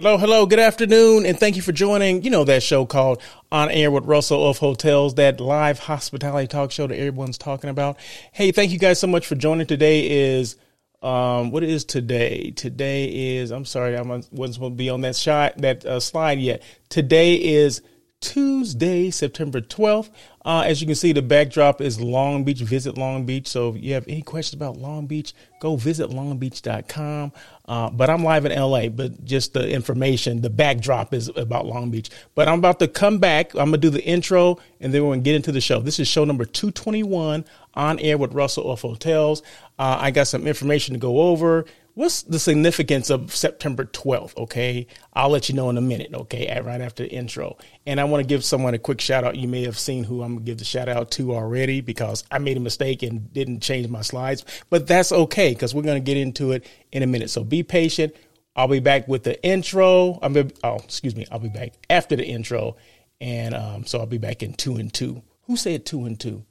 [0.00, 2.22] Hello, hello, good afternoon, and thank you for joining.
[2.22, 3.20] You know that show called
[3.52, 7.98] On Air with Russell of Hotels, that live hospitality talk show that everyone's talking about.
[8.32, 9.66] Hey, thank you guys so much for joining.
[9.66, 10.56] Today is
[11.02, 12.50] um, what is today?
[12.52, 16.38] Today is I'm sorry, I wasn't supposed to be on that shot that uh, slide
[16.38, 16.62] yet.
[16.88, 17.82] Today is
[18.20, 20.10] Tuesday, September 12th.
[20.44, 22.60] Uh, as you can see, the backdrop is Long Beach.
[22.60, 23.48] Visit Long Beach.
[23.48, 27.32] So if you have any questions about Long Beach, go visit longbeach.com.
[27.70, 31.92] Uh, but I'm live in LA, but just the information, the backdrop is about Long
[31.92, 32.10] Beach.
[32.34, 33.54] But I'm about to come back.
[33.54, 35.78] I'm going to do the intro and then we're going to get into the show.
[35.78, 37.44] This is show number 221
[37.74, 39.42] on air with Russell of Hotels.
[39.78, 41.64] Uh, I got some information to go over
[41.94, 44.36] what's the significance of September 12th?
[44.36, 44.86] Okay.
[45.12, 46.12] I'll let you know in a minute.
[46.12, 46.60] Okay.
[46.60, 47.56] Right after the intro.
[47.86, 49.36] And I want to give someone a quick shout out.
[49.36, 52.38] You may have seen who I'm to give the shout out to already because I
[52.38, 56.16] made a mistake and didn't change my slides, but that's okay because we're to get
[56.16, 57.30] into it in a minute.
[57.30, 58.14] So be patient.
[58.56, 60.18] I'll be back with the intro.
[60.22, 61.26] I'm oh, excuse me.
[61.30, 62.76] I'll be back after the intro.
[63.20, 65.22] And um, so I'll be back in two and two.
[65.42, 66.44] Who said two and two?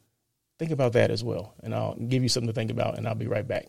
[0.60, 1.56] Think about that as well.
[1.64, 3.68] And I'll give you something to think about and I'll be right back.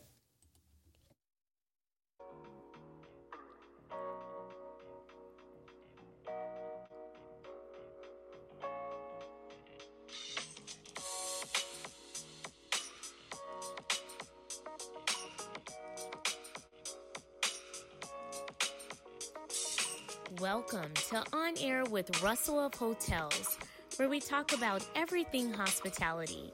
[20.53, 23.57] Welcome to On Air with Russell of Hotels,
[23.99, 26.53] where we talk about everything hospitality,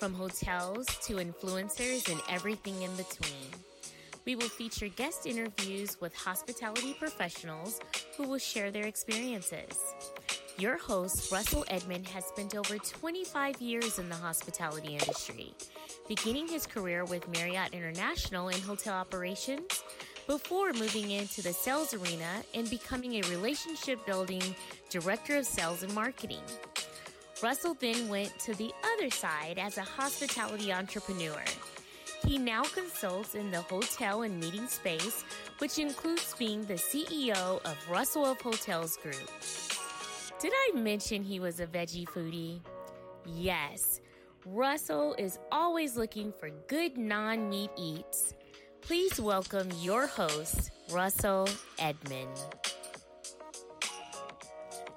[0.00, 3.50] from hotels to influencers and everything in between.
[4.24, 7.78] We will feature guest interviews with hospitality professionals
[8.16, 9.78] who will share their experiences.
[10.58, 15.52] Your host, Russell Edmond, has spent over 25 years in the hospitality industry,
[16.08, 19.84] beginning his career with Marriott International in hotel operations
[20.26, 24.42] before moving into the sales arena and becoming a relationship building
[24.90, 26.42] director of sales and marketing.
[27.42, 31.42] Russell then went to the other side as a hospitality entrepreneur.
[32.26, 35.22] He now consults in the hotel and meeting space,
[35.58, 39.30] which includes being the CEO of Russell of Hotels Group.
[40.40, 42.60] Did I mention he was a veggie foodie?
[43.26, 44.00] Yes.
[44.44, 48.34] Russell is always looking for good non meat eats.
[48.86, 52.30] Please welcome your host, Russell Edmond.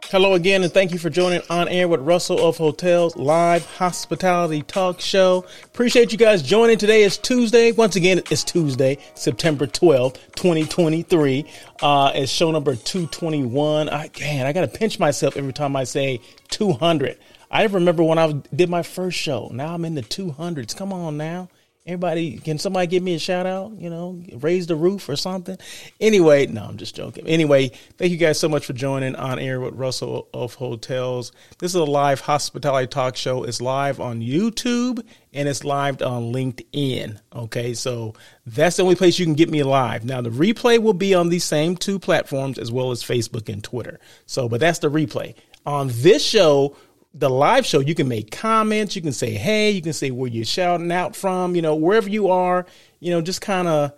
[0.04, 4.62] Hello again, and thank you for joining on air with Russell of Hotels live hospitality
[4.62, 5.44] talk show.
[5.66, 6.78] Appreciate you guys joining.
[6.78, 7.72] Today is Tuesday.
[7.72, 11.52] Once again, it's Tuesday, September 12th, 2023.
[11.82, 13.90] Uh, it's show number 221.
[13.90, 17.18] I, man, I got to pinch myself every time I say 200.
[17.50, 19.50] I remember when I did my first show.
[19.52, 20.78] Now I'm in the 200s.
[20.78, 21.50] Come on now.
[21.90, 23.72] Everybody, can somebody give me a shout out?
[23.80, 25.58] You know, raise the roof or something.
[26.00, 27.26] Anyway, no, I'm just joking.
[27.26, 31.32] Anyway, thank you guys so much for joining on air with Russell of Hotels.
[31.58, 33.44] This is a live hospitality talk show.
[33.44, 37.20] It's live on YouTube and it's live on LinkedIn.
[37.34, 38.14] Okay, so
[38.46, 40.06] that's the only place you can get me live.
[40.06, 43.64] Now, the replay will be on these same two platforms as well as Facebook and
[43.64, 44.00] Twitter.
[44.28, 45.34] So, but that's the replay.
[45.66, 46.76] On this show,
[47.14, 50.30] the live show, you can make comments, you can say hey, you can say where
[50.30, 52.66] you're shouting out from, you know, wherever you are,
[53.00, 53.94] you know, just kind of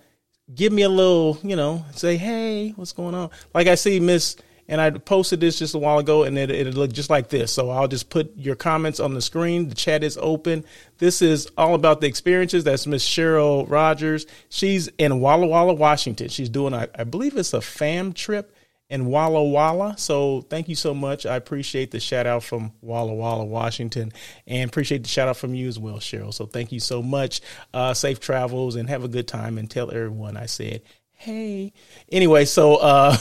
[0.54, 3.30] give me a little, you know, say hey, what's going on?
[3.54, 6.74] Like I see Miss, and I posted this just a while ago, and it it
[6.76, 7.52] looked just like this.
[7.52, 9.68] So I'll just put your comments on the screen.
[9.68, 10.64] The chat is open.
[10.98, 12.64] This is all about the experiences.
[12.64, 14.26] That's Miss Cheryl Rogers.
[14.48, 16.30] She's in Walla Walla, Washington.
[16.30, 18.56] She's doing, I, I believe it's a fam trip
[18.92, 19.98] in Walla Walla.
[19.98, 21.26] So thank you so much.
[21.26, 24.12] I appreciate the shout out from Walla Walla, Washington,
[24.46, 26.34] and appreciate the shout out from you as well, Cheryl.
[26.34, 27.40] So thank you so much.
[27.74, 29.58] Uh, safe travels and have a good time.
[29.58, 30.82] And tell everyone I said
[31.14, 31.72] hey.
[32.12, 33.16] Anyway, so uh,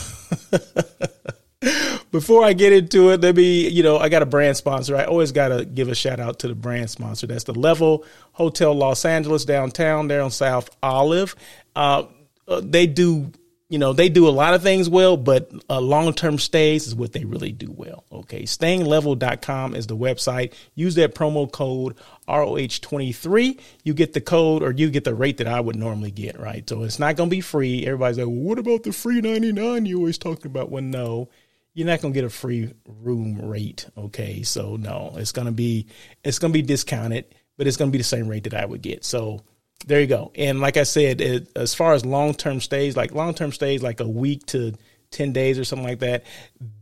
[2.11, 4.97] before I get into it, let me, you know, I got a brand sponsor.
[4.97, 7.27] I always got to give a shout out to the brand sponsor.
[7.27, 11.33] That's the Level Hotel Los Angeles downtown there on South Olive.
[11.75, 12.05] Uh,
[12.47, 13.31] uh they do
[13.71, 16.93] you know, they do a lot of things well, but uh, long term stays is
[16.93, 18.03] what they really do well.
[18.11, 18.43] Okay.
[18.43, 20.53] Stayinglevel.com is the website.
[20.75, 21.95] Use that promo code
[22.27, 23.61] ROH23.
[23.85, 26.67] You get the code or you get the rate that I would normally get, right?
[26.67, 27.85] So it's not going to be free.
[27.85, 30.69] Everybody's like, well, what about the free 99 you always talking about?
[30.69, 31.29] Well, no,
[31.73, 33.87] you're not going to get a free room rate.
[33.97, 34.43] Okay.
[34.43, 35.87] So no, it's going to be,
[36.25, 38.65] it's going to be discounted, but it's going to be the same rate that I
[38.65, 39.05] would get.
[39.05, 39.45] So,
[39.87, 40.31] there you go.
[40.35, 43.81] And like I said, it, as far as long term stays, like long term stays,
[43.81, 44.73] like a week to
[45.11, 46.23] 10 days or something like that,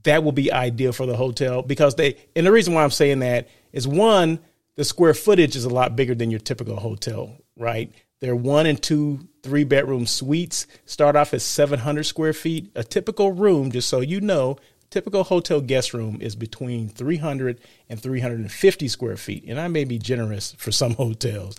[0.04, 3.19] that will be ideal for the hotel because they, and the reason why I'm saying
[3.19, 4.40] that is one,
[4.75, 7.92] the square footage is a lot bigger than your typical hotel, right?
[8.19, 10.68] They're one and two, three bedroom suites.
[10.86, 12.72] Start off at 700 square feet.
[12.75, 14.57] A typical room, just so you know,
[14.90, 17.60] typical hotel guest room is between 300
[17.90, 19.46] and 350 square feet.
[19.48, 21.57] And I may be generous for some hotels.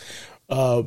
[0.48, 0.84] Uh,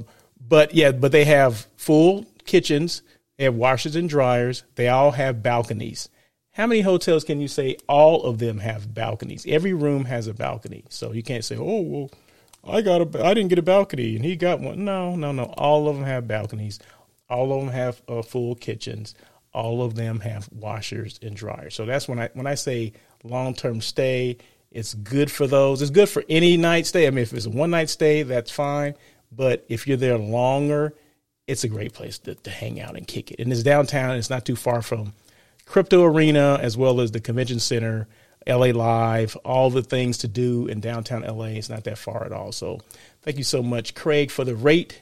[0.47, 3.01] but yeah, but they have full kitchens,
[3.37, 6.09] they have washers and dryers, they all have balconies.
[6.51, 9.43] How many hotels can you say all of them have balconies?
[9.47, 10.83] Every room has a balcony.
[10.89, 12.11] So you can't say, oh, well,
[12.63, 14.85] I got a, I didn't get a balcony and he got one.
[14.85, 15.45] No, no, no.
[15.57, 16.79] All of them have balconies.
[17.27, 19.15] All of them have uh, full kitchens.
[19.51, 21.73] All of them have washers and dryers.
[21.73, 22.93] So that's when I when I say
[23.23, 24.37] long term stay,
[24.71, 25.81] it's good for those.
[25.81, 27.07] It's good for any night stay.
[27.07, 28.95] I mean, if it's a one night stay, that's fine.
[29.35, 30.93] But if you're there longer,
[31.47, 33.39] it's a great place to, to hang out and kick it.
[33.39, 34.15] And it's downtown.
[34.15, 35.13] It's not too far from
[35.65, 38.07] Crypto Arena as well as the convention center.
[38.47, 41.45] LA Live, all the things to do in downtown LA.
[41.45, 42.51] It's not that far at all.
[42.51, 42.79] So
[43.21, 45.01] thank you so much, Craig, for the rate.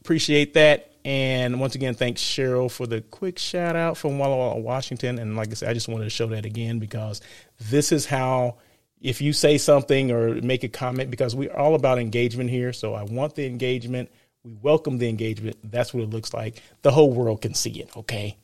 [0.00, 0.92] Appreciate that.
[1.04, 5.18] And once again, thanks Cheryl for the quick shout out from Walla Walla, Washington.
[5.18, 7.20] And like I said, I just wanted to show that again because
[7.70, 8.56] this is how,
[9.00, 12.72] if you say something or make a comment, because we're all about engagement here.
[12.72, 14.10] So I want the engagement.
[14.44, 15.56] We welcome the engagement.
[15.64, 16.62] That's what it looks like.
[16.82, 17.96] The whole world can see it.
[17.96, 18.36] Okay.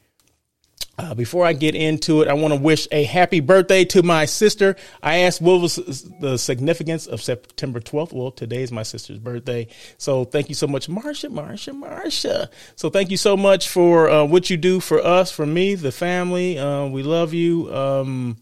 [0.96, 4.26] Uh, before I get into it, I want to wish a happy birthday to my
[4.26, 4.76] sister.
[5.02, 5.76] I asked what was
[6.20, 8.12] the significance of September 12th.
[8.12, 9.66] Well, today is my sister's birthday.
[9.98, 12.48] So thank you so much, Marsha, Marsha, Marsha.
[12.76, 15.90] So thank you so much for uh, what you do for us, for me, the
[15.90, 16.60] family.
[16.60, 17.74] Uh, we love you.
[17.74, 18.36] Um,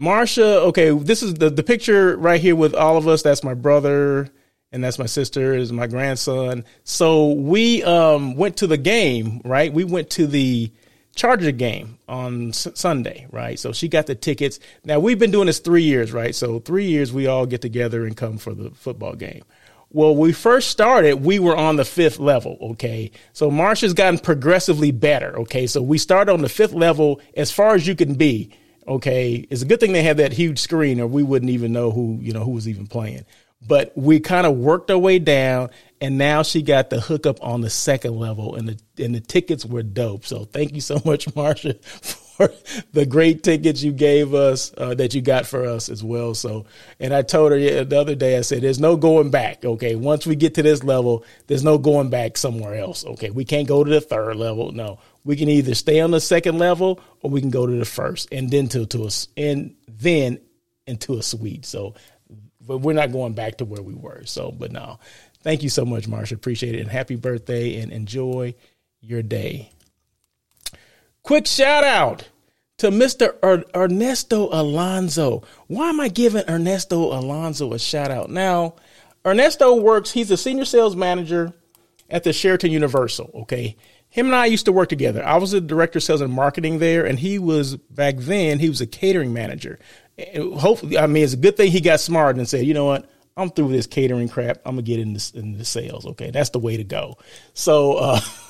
[0.00, 3.22] Marsha, okay, this is the, the picture right here with all of us.
[3.22, 4.30] That's my brother
[4.74, 6.64] and that's my sister is my grandson.
[6.82, 9.72] So we um, went to the game, right?
[9.72, 10.72] We went to the
[11.14, 13.56] Charger game on S- Sunday, right?
[13.56, 14.58] So she got the tickets.
[14.82, 16.34] Now we've been doing this three years, right?
[16.34, 19.44] So three years we all get together and come for the football game.
[19.90, 23.12] Well, we first started, we were on the fifth level, okay?
[23.32, 25.68] So Marsha's gotten progressively better, okay?
[25.68, 28.50] So we started on the fifth level as far as you can be,
[28.86, 29.46] okay?
[29.50, 32.18] It's a good thing they had that huge screen or we wouldn't even know who,
[32.20, 33.24] you know, who was even playing
[33.66, 35.70] but we kind of worked our way down
[36.00, 39.64] and now she got the hookup on the second level and the and the tickets
[39.64, 41.78] were dope so thank you so much marsha
[42.36, 42.52] for
[42.92, 46.64] the great tickets you gave us uh, that you got for us as well so
[47.00, 49.94] and i told her yeah, the other day i said there's no going back okay
[49.94, 53.68] once we get to this level there's no going back somewhere else okay we can't
[53.68, 57.30] go to the third level no we can either stay on the second level or
[57.30, 60.38] we can go to the first and then to, to us and then
[60.86, 61.94] into a suite so
[62.66, 64.22] but we're not going back to where we were.
[64.24, 64.98] So, but no,
[65.42, 66.32] thank you so much, Marsha.
[66.32, 66.80] Appreciate it.
[66.80, 68.54] And happy birthday and enjoy
[69.00, 69.70] your day.
[71.24, 72.28] Quick shout out
[72.78, 73.34] to Mr.
[73.42, 75.42] Er- Ernesto Alonso.
[75.66, 78.30] Why am I giving Ernesto Alonso a shout out?
[78.30, 78.76] Now,
[79.26, 81.52] Ernesto works, he's a senior sales manager
[82.08, 83.30] at the Sheraton Universal.
[83.34, 83.76] Okay.
[84.08, 85.26] Him and I used to work together.
[85.26, 88.68] I was the director of sales and marketing there, and he was back then, he
[88.68, 89.80] was a catering manager
[90.58, 93.08] hopefully, I mean, it's a good thing he got smart and said, you know what,
[93.36, 94.58] I'm through with this catering crap.
[94.64, 96.06] I'm gonna get into in the sales.
[96.06, 97.18] Okay, that's the way to go.
[97.52, 98.20] So uh,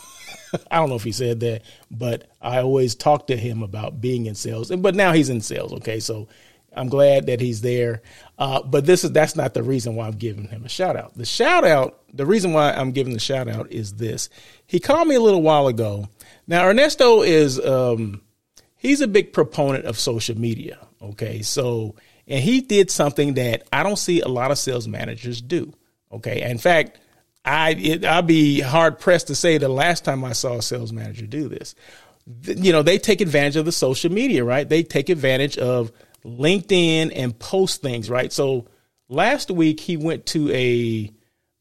[0.71, 4.27] I don't know if he said that, but I always talk to him about being
[4.27, 4.71] in sales.
[4.71, 5.73] But now he's in sales.
[5.75, 6.29] Okay, so
[6.77, 8.03] I'm glad that he's there.
[8.39, 11.17] Uh, but this is that's not the reason why I'm giving him a shout out.
[11.17, 14.29] The shout out, the reason why I'm giving the shout out is this.
[14.67, 16.09] He called me a little while ago.
[16.47, 18.23] Now Ernesto is um,
[18.77, 20.79] he's a big proponent of social media.
[21.01, 21.43] Okay.
[21.43, 21.95] So,
[22.27, 25.73] and he did something that I don't see a lot of sales managers do.
[26.13, 26.43] Okay.
[26.43, 26.99] In fact,
[27.45, 30.93] I it, I'd be hard pressed to say the last time I saw a sales
[30.93, 31.75] manager do this.
[32.43, 34.67] You know, they take advantage of the social media, right?
[34.67, 35.93] They take advantage of
[36.25, 38.33] LinkedIn and post things, right?
[38.33, 38.67] So
[39.09, 41.11] last week he went to a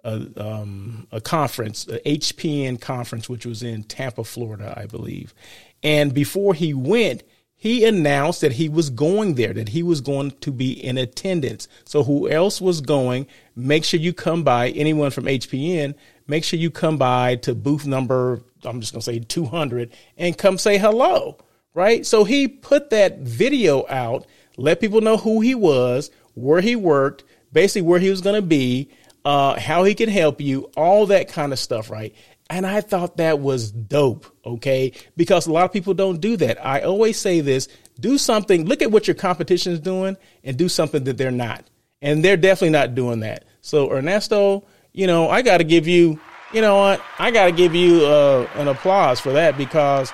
[0.05, 5.33] a, um, a conference, a HPN conference, which was in Tampa, Florida, I believe.
[5.81, 7.23] And before he went,
[7.63, 11.69] he announced that he was going there, that he was going to be in attendance.
[11.85, 15.95] So who else was going, make sure you come by, anyone from HPN,
[16.27, 20.37] make sure you come by to booth number, I'm just going to say 200 and
[20.37, 21.37] come say hello,
[21.73, 22.05] right?
[22.05, 24.27] So he put that video out,
[24.57, 28.45] let people know who he was, where he worked, basically where he was going to
[28.45, 28.89] be,
[29.23, 32.13] uh, how he could help you, all that kind of stuff, right?
[32.53, 34.91] And I thought that was dope, okay?
[35.17, 36.63] Because a lot of people don't do that.
[36.63, 37.67] I always say this
[37.99, 41.67] do something, look at what your competition is doing and do something that they're not.
[42.03, 43.45] And they're definitely not doing that.
[43.61, 46.19] So, Ernesto, you know, I got to give you,
[46.53, 47.01] you know what?
[47.17, 50.13] I got to give you uh, an applause for that because,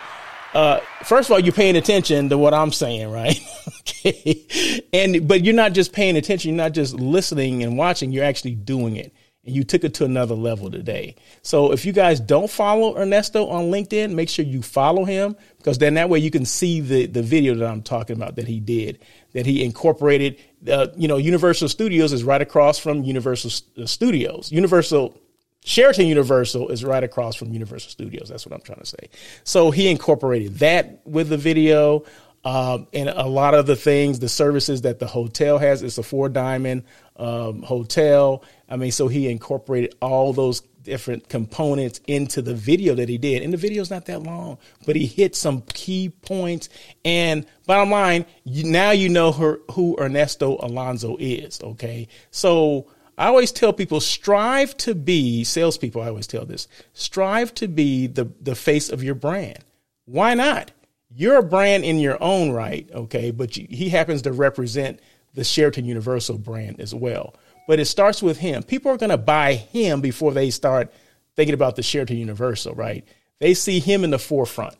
[0.53, 3.37] uh, first of all, you're paying attention to what I'm saying, right?
[3.81, 4.85] okay.
[4.93, 8.55] And, but you're not just paying attention, you're not just listening and watching, you're actually
[8.55, 9.13] doing it
[9.45, 11.15] and you took it to another level today.
[11.41, 15.77] So if you guys don't follow Ernesto on LinkedIn, make sure you follow him because
[15.77, 18.59] then that way you can see the the video that I'm talking about that he
[18.59, 18.99] did,
[19.33, 20.37] that he incorporated.
[20.69, 24.51] Uh, you know, Universal Studios is right across from Universal uh, Studios.
[24.51, 25.19] Universal
[25.63, 28.29] Sheraton Universal is right across from Universal Studios.
[28.29, 29.09] That's what I'm trying to say.
[29.43, 32.05] So he incorporated that with the video.
[32.45, 36.03] Um, and a lot of the things, the services that the hotel has, it's a
[36.03, 36.83] four diamond
[37.19, 38.43] um, hotel.
[38.67, 43.43] I mean, so he incorporated all those different components into the video that he did.
[43.43, 46.69] And the video's not that long, but he hit some key points.
[47.05, 51.61] And bottom line, you, now you know her, who Ernesto Alonso is.
[51.61, 52.07] Okay.
[52.31, 56.01] So I always tell people strive to be salespeople.
[56.01, 59.59] I always tell this strive to be the, the face of your brand.
[60.05, 60.71] Why not?
[61.13, 64.99] You're a brand in your own right, okay, but you, he happens to represent
[65.33, 67.35] the Sheraton Universal brand as well.
[67.67, 68.63] But it starts with him.
[68.63, 70.91] People are going to buy him before they start
[71.35, 73.07] thinking about the Sheraton Universal, right?
[73.39, 74.75] They see him in the forefront,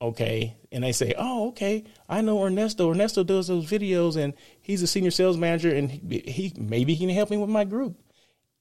[0.00, 2.90] okay, and they say, "Oh, okay, I know Ernesto.
[2.90, 7.06] Ernesto does those videos, and he's a senior sales manager, and he, he maybe he
[7.06, 7.96] can help me with my group.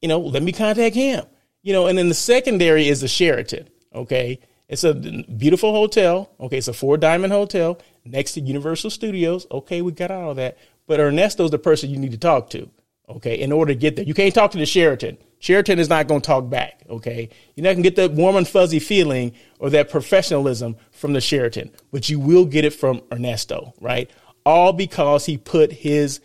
[0.02, 1.26] You know, let me contact him.
[1.64, 6.30] You know, and then the secondary is the Sheraton, okay." It's a beautiful hotel.
[6.40, 9.48] Okay, it's a four diamond hotel next to Universal Studios.
[9.50, 10.60] Okay, we got all that.
[10.90, 12.68] But Ernesto's the person you need to talk to.
[13.08, 15.20] Okay, in order to get there, you can't talk to the Sheraton.
[15.38, 16.82] Sheraton is not going to talk back.
[16.90, 21.14] Okay, you're not going to get that warm and fuzzy feeling or that professionalism from
[21.14, 24.10] the Sheraton, but you will get it from Ernesto, right?
[24.48, 26.22] All because he put his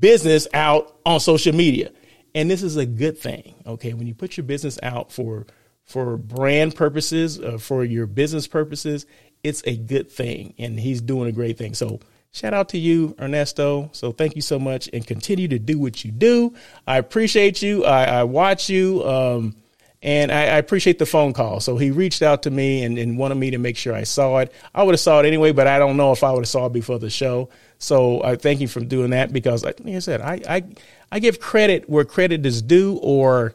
[0.00, 1.92] business out on social media,
[2.34, 3.54] and this is a good thing.
[3.66, 5.46] Okay, when you put your business out for
[5.84, 9.04] for brand purposes, uh, for your business purposes,
[9.44, 10.54] it's a good thing.
[10.58, 11.74] And he's doing a great thing.
[11.74, 12.00] So,
[12.36, 13.90] shout out to you, Ernesto.
[13.92, 16.54] So, thank you so much and continue to do what you do.
[16.86, 17.84] I appreciate you.
[17.84, 19.04] I, I watch you.
[19.04, 19.56] Um,
[20.02, 21.58] and I, I, appreciate the phone call.
[21.58, 24.38] So he reached out to me and, and, wanted me to make sure I saw
[24.38, 24.52] it.
[24.74, 26.66] I would have saw it anyway, but I don't know if I would have saw
[26.66, 27.48] it before the show.
[27.78, 30.62] So I thank you for doing that because, like I said, I, I
[31.10, 33.54] I give credit where credit is due, or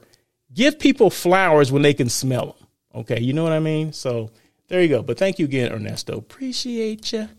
[0.53, 3.01] give people flowers when they can smell them.
[3.01, 3.93] Okay, you know what I mean?
[3.93, 4.31] So
[4.67, 5.01] there you go.
[5.01, 6.17] But thank you again, Ernesto.
[6.17, 7.29] Appreciate you.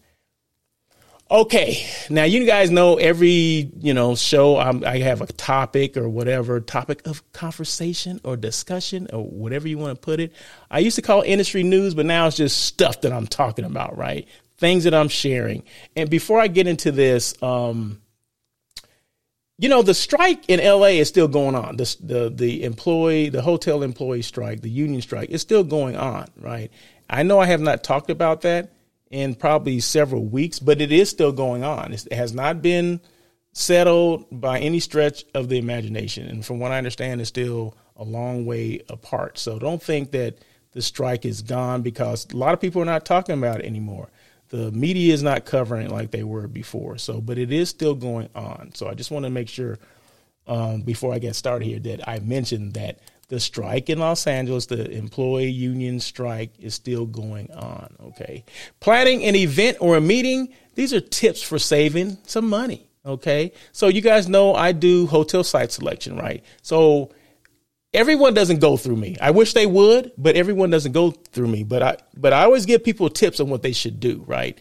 [1.33, 6.07] Okay, now you guys know every you know show I'm, i have a topic or
[6.07, 10.35] whatever topic of conversation or discussion or whatever you want to put it.
[10.71, 13.97] I used to call industry news, but now it's just stuff that I'm talking about,
[13.97, 14.29] right?
[14.59, 15.63] Things that I'm sharing.
[15.97, 18.03] And before I get into this, um,
[19.57, 21.79] you know, the strike in LA is still going on.
[21.79, 26.29] The, the, the employee, the hotel employee strike, the union strike is still going on,
[26.39, 26.71] right?
[27.09, 28.71] I know I have not talked about that
[29.13, 31.93] in probably several weeks, but it is still going on.
[31.93, 33.01] It has not been
[33.53, 36.27] settled by any stretch of the imagination.
[36.27, 39.39] And from what I understand, it's still a long way apart.
[39.39, 40.39] So don't think that
[40.73, 44.09] the strike is gone because a lot of people are not talking about it anymore
[44.53, 46.99] the media is not covering it like they were before.
[46.99, 48.73] So, but it is still going on.
[48.75, 49.79] So I just want to make sure
[50.47, 52.99] um, before I get started here that I mentioned that
[53.33, 57.97] the strike in Los Angeles, the employee union strike, is still going on.
[58.09, 58.45] Okay,
[58.79, 60.53] planning an event or a meeting.
[60.75, 62.91] These are tips for saving some money.
[63.07, 66.45] Okay, so you guys know I do hotel site selection, right?
[66.61, 67.11] So
[67.95, 69.17] everyone doesn't go through me.
[69.19, 71.65] I wish they would, but everyone doesn't go through me.
[71.65, 74.59] But I but I always give people tips on what they should do, right?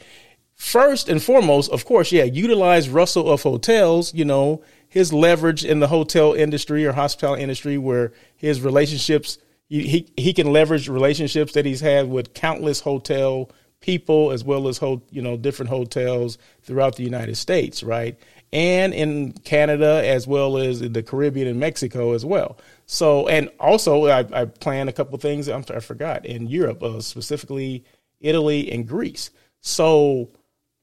[0.62, 5.80] First and foremost, of course, yeah, utilize Russell of Hotels, you know, his leverage in
[5.80, 9.40] the hotel industry or hospitality industry where his relationships
[9.70, 13.50] he he can leverage relationships that he's had with countless hotel
[13.80, 18.16] people as well as you know different hotels throughout the United States, right?
[18.54, 22.60] And in Canada as well as the Caribbean and Mexico as well.
[22.86, 25.50] So, and also I, I plan a couple things.
[25.50, 27.84] I'm I forgot in Europe, uh, specifically
[28.20, 29.32] Italy and Greece.
[29.62, 30.30] So,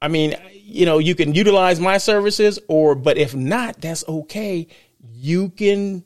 [0.01, 4.69] I mean, you know, you can utilize my services, or but if not, that's okay.
[5.15, 6.05] You can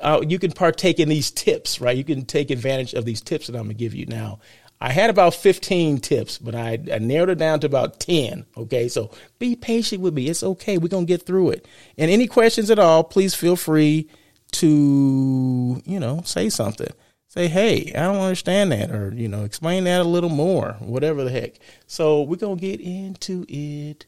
[0.00, 1.96] uh, you can partake in these tips, right?
[1.96, 4.40] You can take advantage of these tips that I'm gonna give you now.
[4.82, 8.46] I had about 15 tips, but I, I, narrowed it down to about 10.
[8.56, 8.88] Okay.
[8.88, 10.28] So be patient with me.
[10.28, 10.78] It's okay.
[10.78, 11.68] We're to get through it.
[11.98, 14.08] And any questions at all, please feel free
[14.52, 16.88] to, you know, say something.
[17.30, 21.22] Say, hey, I don't understand that, or, you know, explain that a little more, whatever
[21.22, 21.60] the heck.
[21.86, 24.06] So we're going to get into it.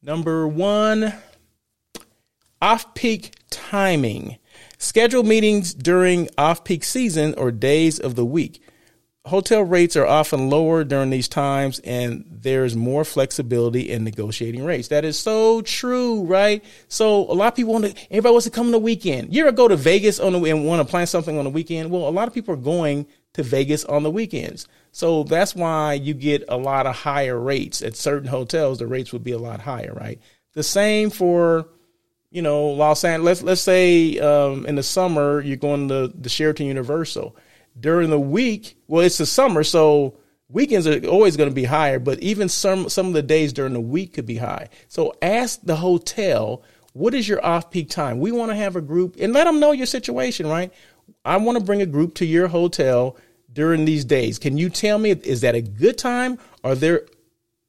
[0.00, 1.14] Number one,
[2.62, 4.38] off peak timing.
[4.78, 8.62] Schedule meetings during off peak season or days of the week.
[9.28, 14.88] Hotel rates are often lower during these times and there's more flexibility in negotiating rates.
[14.88, 16.64] That is so true, right?
[16.88, 19.36] So a lot of people want to, everybody wants to come on the weekend.
[19.36, 21.90] Ever go to Vegas on the, and want to plan something on the weekend?
[21.90, 24.66] Well, a lot of people are going to Vegas on the weekends.
[24.92, 28.78] So that's why you get a lot of higher rates at certain hotels.
[28.78, 30.20] The rates would be a lot higher, right?
[30.54, 31.68] The same for,
[32.30, 33.42] you know, Los Angeles.
[33.42, 37.36] Let's, let's say um, in the summer, you're going to the Sheraton Universal
[37.80, 40.18] during the week, well, it's the summer, so
[40.48, 43.72] weekends are always going to be higher, but even some some of the days during
[43.72, 44.68] the week could be high.
[44.88, 48.18] So ask the hotel, what is your off-peak time?
[48.18, 50.72] We want to have a group and let them know your situation, right?
[51.24, 53.16] I want to bring a group to your hotel
[53.52, 54.38] during these days.
[54.38, 56.38] Can you tell me is that a good time?
[56.64, 57.02] Are there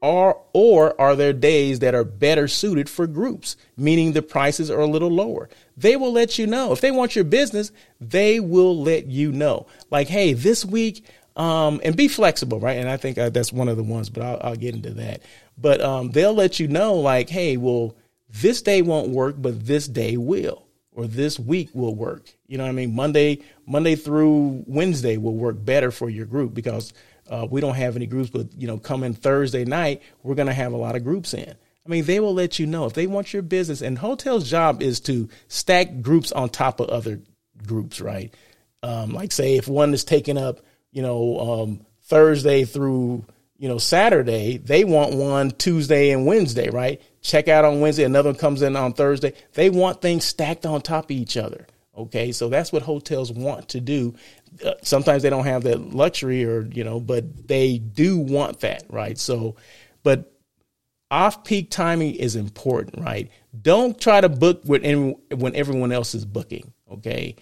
[0.01, 4.79] are or are there days that are better suited for groups, meaning the prices are
[4.79, 5.49] a little lower?
[5.75, 6.71] They will let you know.
[6.71, 9.67] If they want your business, they will let you know.
[9.89, 12.77] Like, hey, this week, um, and be flexible, right?
[12.77, 15.21] And I think uh, that's one of the ones, but I'll, I'll get into that.
[15.57, 17.95] But um, they'll let you know, like, hey, well,
[18.29, 22.29] this day won't work, but this day will, or this week will work.
[22.47, 22.93] You know what I mean?
[22.95, 26.93] Monday, Monday through Wednesday will work better for your group because
[27.29, 30.53] uh, we don't have any groups, but you know, coming Thursday night, we're going to
[30.53, 31.53] have a lot of groups in.
[31.85, 33.81] I mean, they will let you know if they want your business.
[33.81, 37.21] And hotel's job is to stack groups on top of other
[37.65, 38.33] groups, right?
[38.83, 43.25] Um, like say if one is taking up, you know, um, Thursday through
[43.57, 47.01] you know Saturday, they want one Tuesday and Wednesday, right?
[47.21, 49.33] Check out on Wednesday, another one comes in on Thursday.
[49.53, 51.67] They want things stacked on top of each other.
[51.97, 54.15] Okay, so that's what hotels want to do.
[54.63, 58.83] Uh, sometimes they don't have that luxury, or you know, but they do want that,
[58.89, 59.17] right?
[59.17, 59.55] So,
[60.03, 60.31] but
[61.11, 63.29] off peak timing is important, right?
[63.59, 67.35] Don't try to book when when everyone else is booking, okay?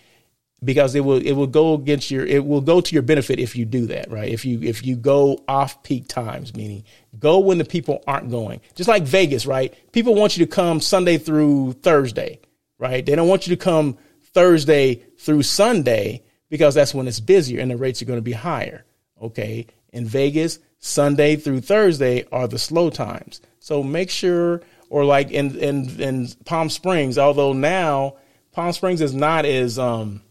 [0.63, 3.55] Because it will it will go against your it will go to your benefit if
[3.55, 4.29] you do that, right?
[4.29, 6.83] If you if you go off peak times, meaning
[7.19, 8.61] go when the people aren't going.
[8.75, 9.73] Just like Vegas, right?
[9.91, 12.39] People want you to come Sunday through Thursday,
[12.79, 13.05] right?
[13.05, 13.97] They don't want you to come
[14.33, 18.33] Thursday through Sunday because that's when it's busier and the rates are going to be
[18.33, 18.85] higher.
[19.21, 19.67] Okay.
[19.93, 23.41] In Vegas, Sunday through Thursday are the slow times.
[23.59, 28.15] So make sure, or like in, in, in Palm Springs, although now
[28.51, 30.21] Palm Springs is not as, um,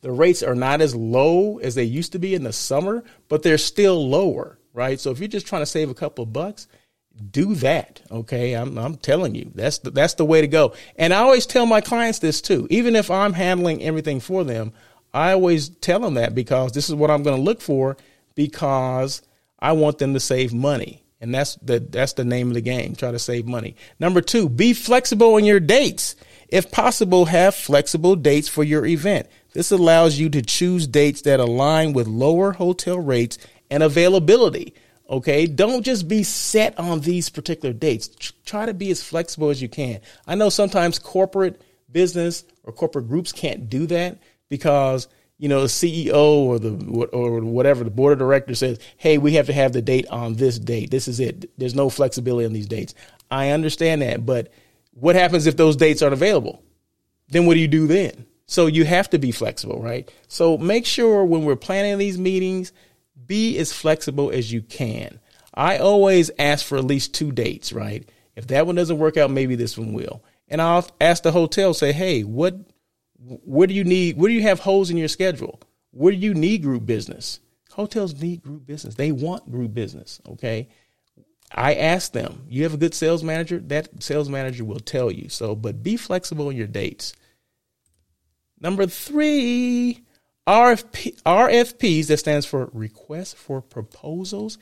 [0.00, 3.42] the rates are not as low as they used to be in the summer, but
[3.42, 4.98] they're still lower, right?
[4.98, 6.66] So if you're just trying to save a couple of bucks,
[7.30, 8.00] do that.
[8.10, 8.54] Okay.
[8.54, 10.74] I'm, I'm telling you, that's the, that's the way to go.
[10.96, 14.72] And I always tell my clients this too, even if I'm handling everything for them,
[15.12, 17.96] I always tell them that because this is what I'm going to look for
[18.34, 19.22] because
[19.58, 21.04] I want them to save money.
[21.20, 22.94] And that's the, that's the name of the game.
[22.94, 23.74] Try to save money.
[23.98, 26.14] Number two, be flexible in your dates.
[26.48, 29.26] If possible, have flexible dates for your event.
[29.52, 33.38] This allows you to choose dates that align with lower hotel rates
[33.70, 34.74] and availability.
[35.10, 35.46] Okay.
[35.46, 38.08] Don't just be set on these particular dates.
[38.44, 40.00] Try to be as flexible as you can.
[40.26, 45.08] I know sometimes corporate business or corporate groups can't do that because
[45.38, 49.34] you know the CEO or the or whatever the board of directors says, "Hey, we
[49.34, 50.90] have to have the date on this date.
[50.90, 51.50] This is it.
[51.58, 52.94] There's no flexibility on these dates."
[53.30, 54.50] I understand that, but
[54.92, 56.62] what happens if those dates aren't available?
[57.28, 58.26] Then what do you do then?
[58.46, 60.10] So you have to be flexible, right?
[60.26, 62.72] So make sure when we're planning these meetings
[63.26, 65.20] be as flexible as you can.
[65.54, 68.08] I always ask for at least two dates, right?
[68.36, 70.22] If that one doesn't work out, maybe this one will.
[70.48, 72.56] And I'll ask the hotel, say, hey, what,
[73.18, 75.60] where do you need, where do you have holes in your schedule?
[75.90, 77.40] Where do you need group business?
[77.72, 78.94] Hotels need group business.
[78.94, 80.20] They want group business.
[80.28, 80.68] Okay.
[81.52, 83.58] I ask them, you have a good sales manager?
[83.58, 85.28] That sales manager will tell you.
[85.28, 87.14] So, but be flexible in your dates.
[88.60, 90.04] Number three,
[90.46, 94.58] RFP, RFPs, that stands for Request for Proposals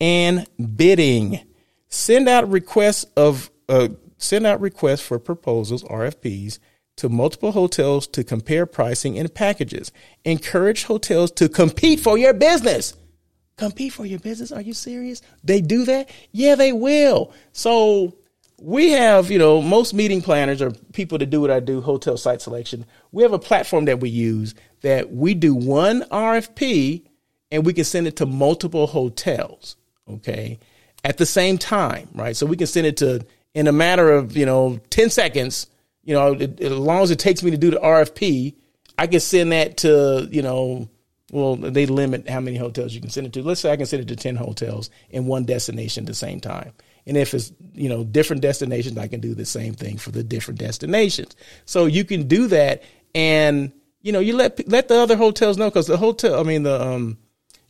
[0.00, 1.40] and Bidding.
[1.88, 3.88] Send out requests of uh,
[4.18, 6.58] send out requests for proposals, RFPs,
[6.96, 9.92] to multiple hotels to compare pricing and packages.
[10.24, 12.94] Encourage hotels to compete for your business.
[13.56, 14.52] Compete for your business?
[14.52, 15.22] Are you serious?
[15.44, 16.10] They do that?
[16.32, 17.32] Yeah, they will.
[17.52, 18.16] So
[18.60, 22.16] we have, you know, most meeting planners or people that do what I do, hotel
[22.16, 22.86] site selection.
[23.12, 27.02] We have a platform that we use that we do one RFP
[27.50, 29.76] and we can send it to multiple hotels,
[30.08, 30.58] okay,
[31.04, 32.36] at the same time, right?
[32.36, 35.66] So we can send it to in a matter of, you know, 10 seconds,
[36.06, 38.54] you know, it, as long as it takes me to do the RFP,
[38.96, 40.88] I can send that to, you know,
[41.32, 43.42] well, they limit how many hotels you can send it to.
[43.42, 46.40] Let's say I can send it to 10 hotels in one destination at the same
[46.40, 46.72] time.
[47.06, 50.22] And if it's, you know, different destinations, I can do the same thing for the
[50.22, 51.34] different destinations.
[51.64, 55.68] So you can do that and, you know, you let let the other hotels know
[55.68, 57.18] because the hotel, I mean, the um,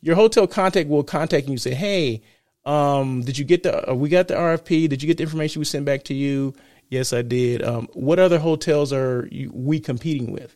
[0.02, 2.22] your hotel contact will contact you and say, "Hey,
[2.66, 3.94] um, did you get the?
[3.94, 4.90] We got the RFP.
[4.90, 6.54] Did you get the information we sent back to you?
[6.88, 7.62] Yes, I did.
[7.62, 10.54] Um, what other hotels are you, we competing with?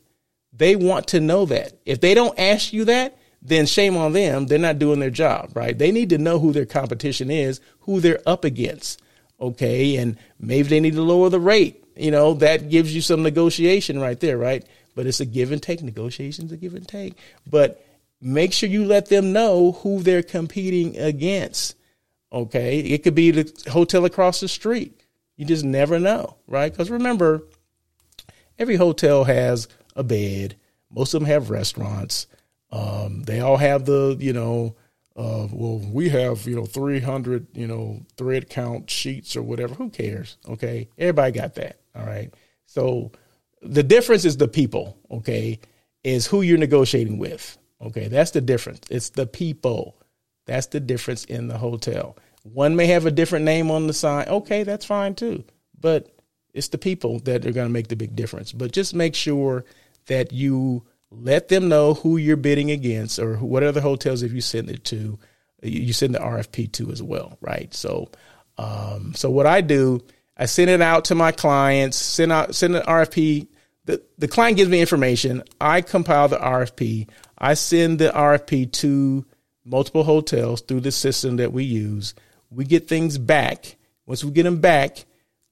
[0.53, 1.73] They want to know that.
[1.85, 4.47] If they don't ask you that, then shame on them.
[4.47, 5.77] They're not doing their job, right?
[5.77, 9.01] They need to know who their competition is, who they're up against.
[9.40, 9.97] Okay.
[9.97, 11.83] And maybe they need to lower the rate.
[11.97, 14.64] You know, that gives you some negotiation right there, right?
[14.95, 15.83] But it's a give and take.
[15.83, 17.14] Negotiations a give and take.
[17.47, 17.85] But
[18.21, 21.77] make sure you let them know who they're competing against.
[22.33, 22.81] Okay.
[22.81, 25.00] It could be the hotel across the street.
[25.40, 26.70] You just never know, right?
[26.70, 27.46] Because remember,
[28.59, 30.57] every hotel has a bed.
[30.90, 32.26] Most of them have restaurants.
[32.70, 34.76] Um, they all have the, you know,
[35.16, 39.72] uh, well, we have, you know, 300, you know, thread count sheets or whatever.
[39.72, 40.37] Who cares?
[40.46, 40.90] Okay.
[40.98, 41.81] Everybody got that.
[41.94, 42.35] All right.
[42.66, 43.11] So
[43.62, 44.98] the difference is the people.
[45.11, 45.59] Okay.
[46.05, 47.57] Is who you're negotiating with.
[47.81, 48.09] Okay.
[48.09, 48.81] That's the difference.
[48.90, 49.96] It's the people.
[50.44, 52.18] That's the difference in the hotel.
[52.42, 54.29] One may have a different name on the sign.
[54.29, 54.62] Okay.
[54.62, 55.44] That's fine too.
[55.79, 56.14] But
[56.53, 58.53] it's the people that are going to make the big difference.
[58.53, 59.64] But just make sure
[60.07, 64.40] that you let them know who you're bidding against or what other hotels if you
[64.40, 65.18] send it to
[65.62, 67.72] you send the RFP to as well, right?
[67.74, 68.11] So,
[68.59, 70.00] um, so what I do,
[70.37, 73.48] I send it out to my clients, send out send an RFP.
[73.85, 75.42] The the client gives me information.
[75.61, 77.09] I compile the RFP.
[77.37, 79.24] I send the RFP to
[79.64, 82.14] multiple hotels through the system that we use.
[82.51, 83.77] We get things back.
[84.07, 85.05] Once we get them back,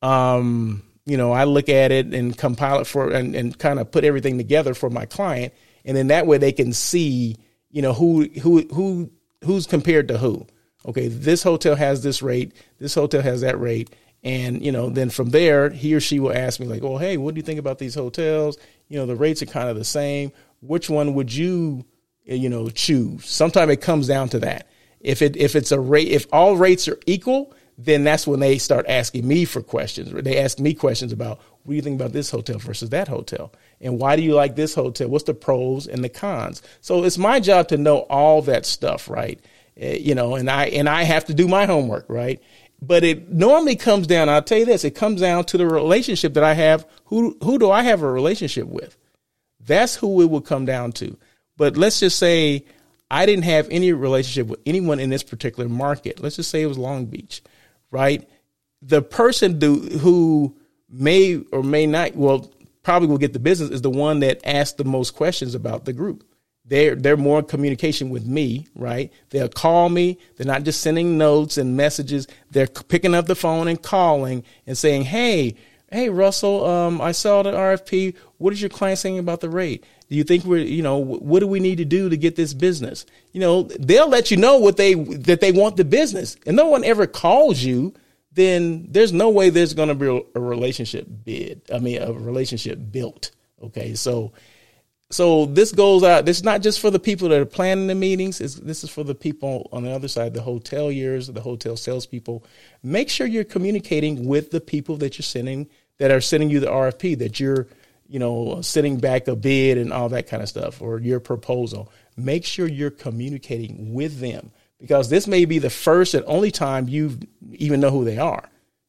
[0.03, 3.91] um, you know, I look at it and compile it for and, and kind of
[3.91, 5.55] put everything together for my client.
[5.85, 7.37] And then that way they can see,
[7.71, 9.11] you know, who who who
[9.45, 10.47] who's compared to who.
[10.87, 13.91] Okay, this hotel has this rate, this hotel has that rate.
[14.23, 17.17] And, you know, then from there, he or she will ask me, like, well, hey,
[17.17, 18.59] what do you think about these hotels?
[18.89, 20.33] You know, the rates are kind of the same.
[20.61, 21.85] Which one would you,
[22.25, 23.27] you know, choose?
[23.27, 24.69] Sometimes it comes down to that.
[25.01, 28.59] If it if it's a rate, if all rates are equal, then that's when they
[28.59, 30.11] start asking me for questions.
[30.13, 33.53] They ask me questions about what do you think about this hotel versus that hotel?
[33.81, 35.09] And why do you like this hotel?
[35.09, 36.61] What's the pros and the cons?
[36.81, 39.41] So it's my job to know all that stuff, right?
[39.81, 42.43] Uh, you know, and I and I have to do my homework, right?
[42.81, 46.35] But it normally comes down, I'll tell you this, it comes down to the relationship
[46.35, 46.87] that I have.
[47.07, 48.97] Who who do I have a relationship with?
[49.61, 51.17] That's who it will come down to.
[51.57, 52.65] But let's just say
[53.11, 56.21] I didn't have any relationship with anyone in this particular market.
[56.21, 57.43] Let's just say it was Long Beach
[57.91, 58.29] right?
[58.83, 60.57] The person do, who
[60.89, 62.51] may or may not, well,
[62.83, 65.93] probably will get the business is the one that asks the most questions about the
[65.93, 66.25] group.
[66.65, 69.11] They're they're more communication with me, right?
[69.31, 70.19] They'll call me.
[70.37, 72.27] They're not just sending notes and messages.
[72.51, 75.55] They're picking up the phone and calling and saying, "Hey,
[75.91, 78.15] hey, Russell, um, I saw the RFP.
[78.39, 79.85] What is your client saying about the rate?
[80.09, 82.55] Do you think we're, you know, what do we need to do to get this
[82.55, 83.05] business?
[83.33, 86.69] You know, they'll let you know what they that they want the business, and no
[86.69, 87.95] one ever calls you.
[88.33, 91.63] Then there's no way there's going to be a relationship bid.
[91.73, 93.33] I mean, a relationship built.
[93.63, 94.33] Okay, so
[95.11, 96.25] so this goes out.
[96.25, 98.41] This is not just for the people that are planning the meetings.
[98.41, 102.45] It's, this is for the people on the other side, the hoteliers, the hotel salespeople.
[102.83, 105.69] Make sure you're communicating with the people that you're sending
[105.99, 107.19] that are sending you the RFP.
[107.19, 107.67] That you're
[108.09, 111.93] you know, sitting back a bid and all that kind of stuff, or your proposal.
[112.17, 116.89] Make sure you're communicating with them because this may be the first and only time
[116.89, 117.19] you
[117.53, 118.49] even know who they are.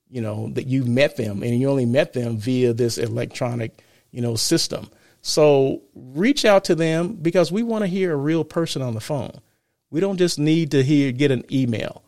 [0.09, 4.21] You know that you've met them, and you only met them via this electronic, you
[4.21, 4.89] know, system.
[5.21, 9.01] So reach out to them because we want to hear a real person on the
[9.01, 9.39] phone.
[9.91, 12.03] We don't just need to hear get an email.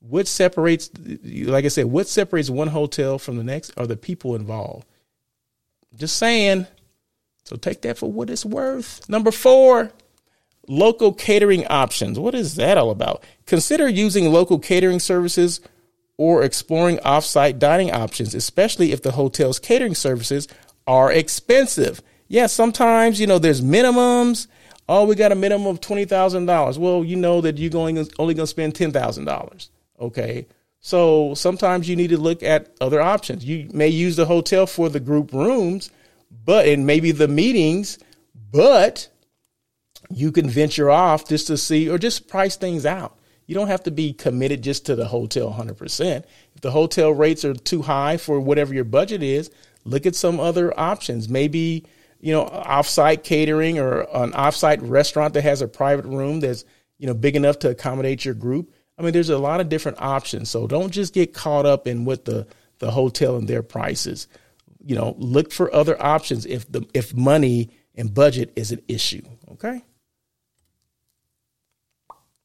[0.00, 0.90] What separates,
[1.24, 4.86] like I said, what separates one hotel from the next are the people involved.
[5.94, 6.66] Just saying.
[7.44, 9.08] So take that for what it's worth.
[9.08, 9.92] Number four,
[10.68, 12.18] local catering options.
[12.18, 13.24] What is that all about?
[13.46, 15.60] Consider using local catering services
[16.16, 20.46] or exploring offsite dining options, especially if the hotel's catering services
[20.86, 22.02] are expensive.
[22.32, 24.46] Yeah, sometimes, you know, there's minimums.
[24.88, 26.78] Oh, we got a minimum of $20,000.
[26.78, 29.68] Well, you know that you're going only going to spend $10,000.
[30.00, 30.46] Okay.
[30.80, 33.44] So sometimes you need to look at other options.
[33.44, 35.90] You may use the hotel for the group rooms,
[36.30, 37.98] but and maybe the meetings,
[38.50, 39.10] but
[40.08, 43.18] you can venture off just to see or just price things out.
[43.46, 46.24] You don't have to be committed just to the hotel 100%.
[46.54, 49.50] If the hotel rates are too high for whatever your budget is,
[49.84, 51.28] look at some other options.
[51.28, 51.84] Maybe,
[52.22, 56.64] you know, offsite catering or an offsite restaurant that has a private room that's,
[56.96, 60.00] you know, big enough to accommodate your group I mean, there's a lot of different
[60.00, 60.50] options.
[60.50, 62.46] So don't just get caught up in what the
[62.78, 64.28] the hotel and their prices.
[64.84, 69.22] You know, look for other options if the if money and budget is an issue.
[69.52, 69.82] Okay.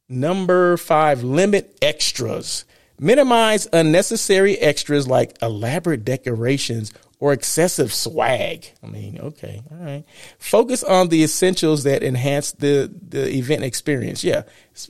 [0.09, 2.65] Number five, limit extras.
[2.99, 8.65] Minimize unnecessary extras like elaborate decorations or excessive swag.
[8.83, 10.03] I mean, okay, all right.
[10.37, 14.23] Focus on the essentials that enhance the, the event experience.
[14.23, 14.43] Yeah.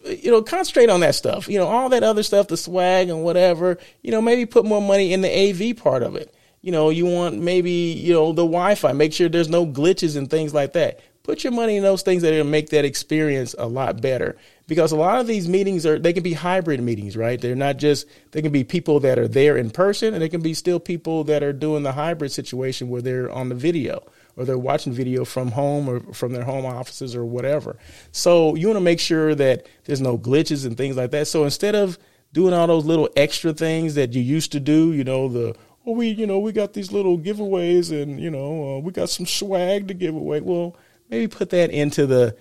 [0.04, 1.48] You know, concentrate on that stuff.
[1.48, 4.82] You know, all that other stuff, the swag and whatever, you know, maybe put more
[4.82, 6.34] money in the AV part of it.
[6.62, 10.18] You know, you want maybe, you know, the Wi Fi, make sure there's no glitches
[10.18, 11.00] and things like that.
[11.28, 14.38] Put your money in those things that are make that experience a lot better.
[14.66, 17.40] Because a lot of these meetings are they can be hybrid meetings right?
[17.40, 20.42] They're not just they can be people that are there in person and they can
[20.42, 24.06] be still people that are doing the hybrid situation where they're on the video
[24.38, 27.76] or they're watching video from home or from their home offices or whatever.
[28.14, 31.28] So you want to make sure that there's no glitches and things like that.
[31.28, 32.00] So instead of
[32.32, 35.96] doing all those little extra things that you used to do you know the well
[35.96, 39.26] we you know we got these little giveaways and you know uh, we got some
[39.26, 40.76] swag to give away well
[41.10, 42.36] maybe put that into the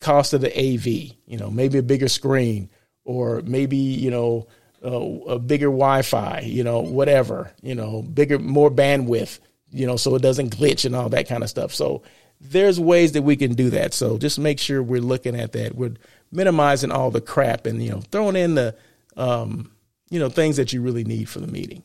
[0.00, 0.86] cost of the AV,
[1.26, 2.70] you know, maybe a bigger screen
[3.04, 4.46] or maybe, you know,
[4.84, 9.38] uh, a bigger Wi-Fi, you know, whatever, you know, bigger, more bandwidth,
[9.70, 11.74] you know, so it doesn't glitch and all that kind of stuff.
[11.74, 12.02] So
[12.40, 13.92] there's ways that we can do that.
[13.92, 15.74] So just make sure we're looking at that.
[15.74, 15.96] We're
[16.32, 18.74] minimizing all the crap and, you know, throwing in the,
[19.16, 19.70] um,
[20.08, 21.82] you know, things that you really need for the meeting.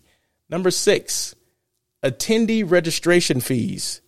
[0.49, 1.35] Number six,
[2.03, 4.01] attendee registration fees.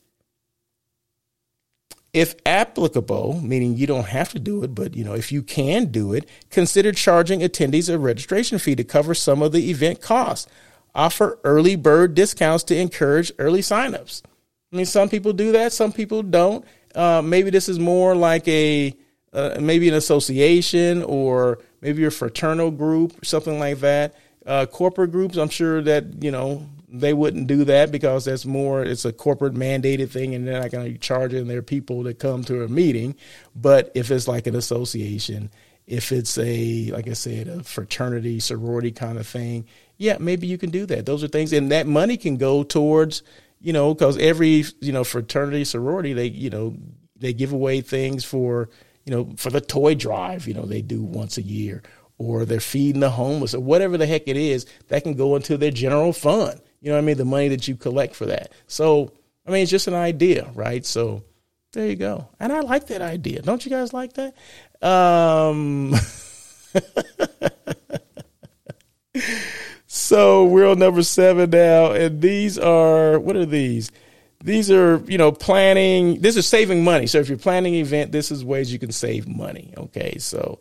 [2.17, 5.91] If applicable, meaning you don't have to do it, but you know, if you can
[5.91, 10.47] do it, consider charging attendees a registration fee to cover some of the event costs.
[10.95, 14.23] Offer early bird discounts to encourage early signups.
[14.73, 16.65] I mean, some people do that, some people don't.
[16.95, 18.97] Uh, maybe this is more like a
[19.31, 24.15] uh, maybe an association or maybe a fraternal group, something like that.
[24.43, 28.83] Uh, corporate groups, I'm sure that you know they wouldn't do that because that's more
[28.83, 32.13] it's a corporate mandated thing and they're not going to be charging their people to
[32.13, 33.15] come to a meeting.
[33.55, 35.51] But if it's like an association
[35.87, 39.65] if it's a like i said a fraternity sorority kind of thing
[39.97, 41.05] yeah maybe you can do that.
[41.05, 43.23] Those are things and that money can go towards
[43.59, 46.75] you know because every you know fraternity sorority they you know
[47.15, 48.69] they give away things for
[49.05, 51.81] you know for the toy drive you know they do once a year
[52.17, 55.57] or they're feeding the homeless or whatever the heck it is that can go into
[55.57, 57.17] their general fund you know what I mean?
[57.17, 58.51] The money that you collect for that.
[58.67, 59.11] So,
[59.45, 60.85] I mean, it's just an idea, right?
[60.85, 61.23] So,
[61.73, 62.27] there you go.
[62.39, 63.41] And I like that idea.
[63.41, 64.35] Don't you guys like that?
[64.81, 65.95] Um,
[69.87, 73.91] so we're on number seven now, and these are what are these?
[74.43, 76.21] These are you know planning.
[76.21, 77.07] This is saving money.
[77.07, 79.73] So if you're planning an event, this is ways you can save money.
[79.77, 80.59] Okay, so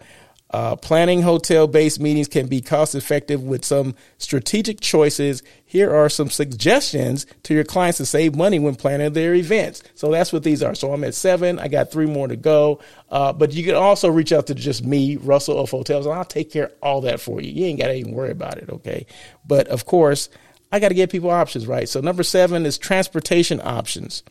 [0.51, 5.43] uh, planning hotel based meetings can be cost effective with some strategic choices.
[5.65, 9.83] Here are some suggestions to your clients to save money when planning their events.
[9.95, 10.75] So that's what these are.
[10.77, 11.59] So I'm at seven.
[11.59, 12.81] I got three more to go.
[13.11, 16.25] Uh, but you can also reach out to just me, Russell of Hotels, and I'll
[16.25, 17.51] take care of all that for you.
[17.51, 18.71] You ain't got to even worry about it.
[18.71, 19.07] Okay.
[19.47, 20.29] But of course,
[20.71, 21.89] I got to give people options, right?
[21.89, 24.23] So number seven is transportation options.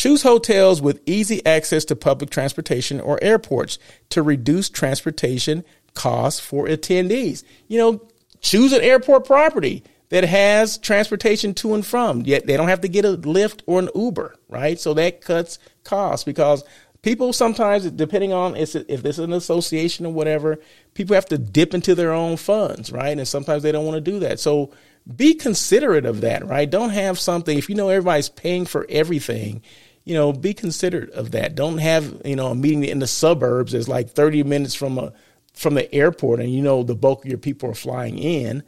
[0.00, 6.68] Choose hotels with easy access to public transportation or airports to reduce transportation costs for
[6.68, 7.44] attendees.
[7.68, 8.08] You know,
[8.40, 12.22] choose an airport property that has transportation to and from.
[12.22, 14.80] Yet they don't have to get a Lyft or an Uber, right?
[14.80, 16.64] So that cuts costs because
[17.02, 20.60] people sometimes, depending on if this is an association or whatever,
[20.94, 23.18] people have to dip into their own funds, right?
[23.18, 24.40] And sometimes they don't want to do that.
[24.40, 24.72] So
[25.14, 26.70] be considerate of that, right?
[26.70, 29.60] Don't have something, if you know everybody's paying for everything,
[30.10, 31.54] you know, be considerate of that.
[31.54, 35.12] Don't have, you know, a meeting in the suburbs is like 30 minutes from a
[35.54, 38.64] from the airport and you know the bulk of your people are flying in.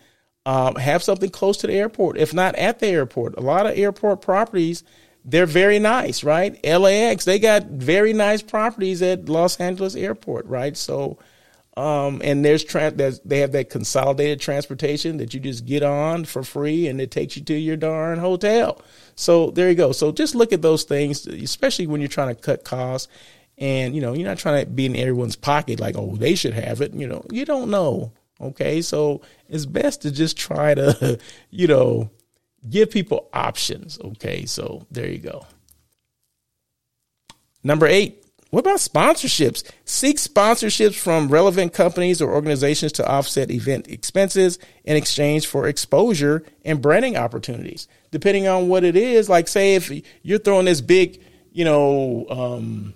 [0.47, 3.37] Um, have something close to the airport, if not at the airport.
[3.37, 4.85] A lot of airport properties,
[5.25, 6.57] they're very nice, right?
[6.65, 10.77] LAX, they got very nice properties at Los Angeles Airport, right?
[10.77, 11.19] So
[11.77, 16.25] um, and there's, tra- there's they have that consolidated transportation that you just get on
[16.25, 18.83] for free, and it takes you to your darn hotel.
[19.15, 19.93] So there you go.
[19.93, 23.09] So just look at those things, especially when you're trying to cut costs.
[23.59, 26.55] And you know, you're not trying to be in everyone's pocket like, oh, they should
[26.55, 26.93] have it.
[26.95, 28.13] You know, you don't know.
[28.41, 31.19] Okay, so it's best to just try to,
[31.51, 32.11] you know,
[32.69, 33.99] give people options.
[34.03, 35.47] Okay, so there you go.
[37.63, 38.22] Number eight,
[38.53, 39.65] what about sponsorships?
[39.87, 46.45] Seek sponsorships from relevant companies or organizations to offset event expenses in exchange for exposure
[46.63, 47.89] and branding opportunities.
[48.11, 49.91] Depending on what it is, like say if
[50.23, 52.93] you're throwing this big, you know, um,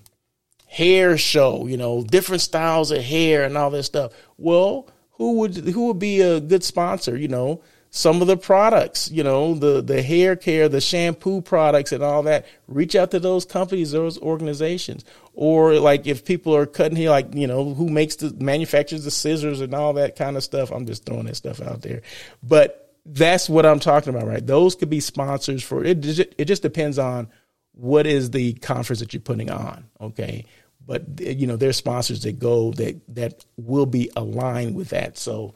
[0.67, 4.13] hair show, you know, different styles of hair and all this stuff.
[4.37, 7.17] Well, who would who would be a good sponsor?
[7.17, 7.63] You know,
[7.97, 12.23] some of the products, you know, the the hair care, the shampoo products and all
[12.25, 12.45] that.
[12.69, 15.03] Reach out to those companies, those organizations.
[15.33, 19.11] Or like if people are cutting hair, like, you know, who makes the manufactures the
[19.11, 20.71] scissors and all that kind of stuff.
[20.71, 22.03] I'm just throwing that stuff out there.
[22.43, 24.47] But that's what I'm talking about, right?
[24.47, 26.05] Those could be sponsors for it.
[26.05, 27.31] It just depends on
[27.73, 30.45] what is the conference that you're putting on, okay?
[30.87, 35.17] But you know, there's sponsors that go that that will be aligned with that.
[35.17, 35.55] So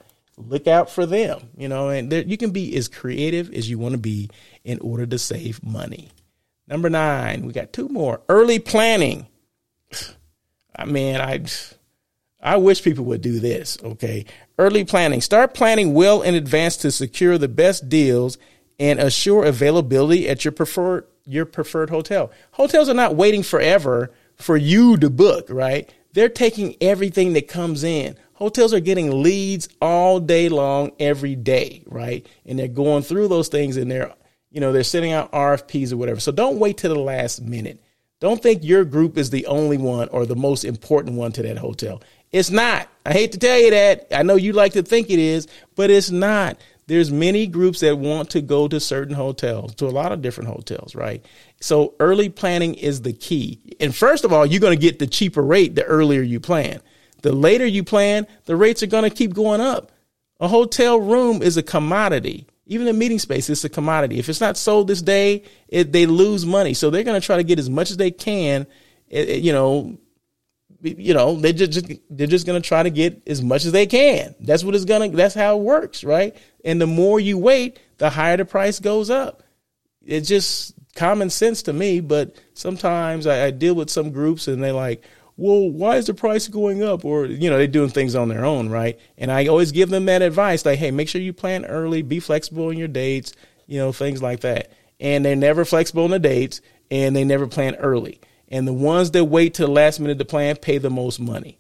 [0.49, 3.93] look out for them, you know, and you can be as creative as you want
[3.93, 4.31] to be
[4.65, 6.11] in order to save money.
[6.67, 8.21] Number nine, we got two more.
[8.29, 9.27] Early planning.
[10.77, 11.45] I mean, I
[12.43, 14.25] I wish people would do this, okay?
[14.59, 15.21] Early planning.
[15.21, 18.39] Start planning well in advance to secure the best deals
[18.79, 22.31] and assure availability at your preferred your preferred hotel.
[22.53, 25.93] Hotels are not waiting forever for you to book, right?
[26.13, 28.17] They're taking everything that comes in.
[28.41, 32.27] Hotels are getting leads all day long, every day, right?
[32.47, 34.15] And they're going through those things and they're,
[34.51, 36.21] you know, they're sending out RFPs or whatever.
[36.21, 37.83] So don't wait till the last minute.
[38.19, 41.59] Don't think your group is the only one or the most important one to that
[41.59, 42.03] hotel.
[42.33, 42.89] It's not.
[43.05, 44.07] I hate to tell you that.
[44.11, 46.59] I know you like to think it is, but it's not.
[46.87, 50.51] There's many groups that want to go to certain hotels, to a lot of different
[50.51, 51.25] hotels, right?
[51.61, 53.77] So early planning is the key.
[53.81, 56.81] And first of all, you're going to get the cheaper rate the earlier you plan.
[57.23, 59.93] The later you plan, the rates are going to keep going up.
[60.41, 62.47] A hotel room is a commodity.
[62.67, 64.19] Even a meeting space is a commodity.
[64.19, 66.73] If it's not sold this day, it, they lose money.
[66.73, 68.67] So they're going to try to get as much as they can,
[69.09, 69.99] it, it, you know,
[70.83, 73.87] you know, they just they're just going to try to get as much as they
[73.87, 74.35] can.
[74.41, 76.35] That's what it's going to that's how it works, right?
[76.65, 79.43] And the more you wait, the higher the price goes up.
[80.07, 84.63] It's just common sense to me, but sometimes I, I deal with some groups and
[84.63, 85.03] they're like,
[85.41, 87.03] well, why is the price going up?
[87.03, 89.01] Or, you know, they're doing things on their own, right?
[89.17, 92.21] And I always give them that advice like, hey, make sure you plan early, be
[92.21, 93.33] flexible in your dates,
[93.67, 94.71] you know, things like that.
[95.01, 98.21] And they're never flexible in the dates and they never plan early.
[98.49, 101.59] And the ones that wait till the last minute to plan pay the most money.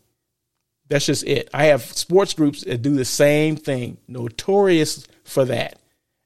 [0.88, 1.48] That's just it.
[1.54, 5.78] I have sports groups that do the same thing, notorious for that.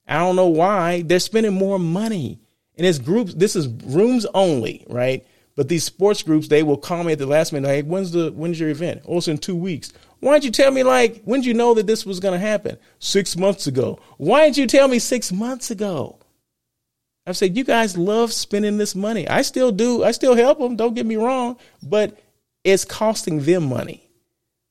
[0.08, 1.02] I don't know why.
[1.02, 2.40] They're spending more money
[2.76, 3.32] and it's groups.
[3.34, 5.24] This is rooms only, right?
[5.56, 7.68] But these sports groups, they will call me at the last minute.
[7.68, 9.02] Hey, when's the when's your event?
[9.06, 9.92] Oh, it's in two weeks.
[10.20, 12.44] Why didn't you tell me like when did you know that this was going to
[12.44, 12.76] happen?
[12.98, 14.00] Six months ago.
[14.16, 16.18] Why didn't you tell me six months ago?
[17.26, 19.28] I've said you guys love spending this money.
[19.28, 20.04] I still do.
[20.04, 20.76] I still help them.
[20.76, 22.18] Don't get me wrong, but
[22.64, 24.10] it's costing them money.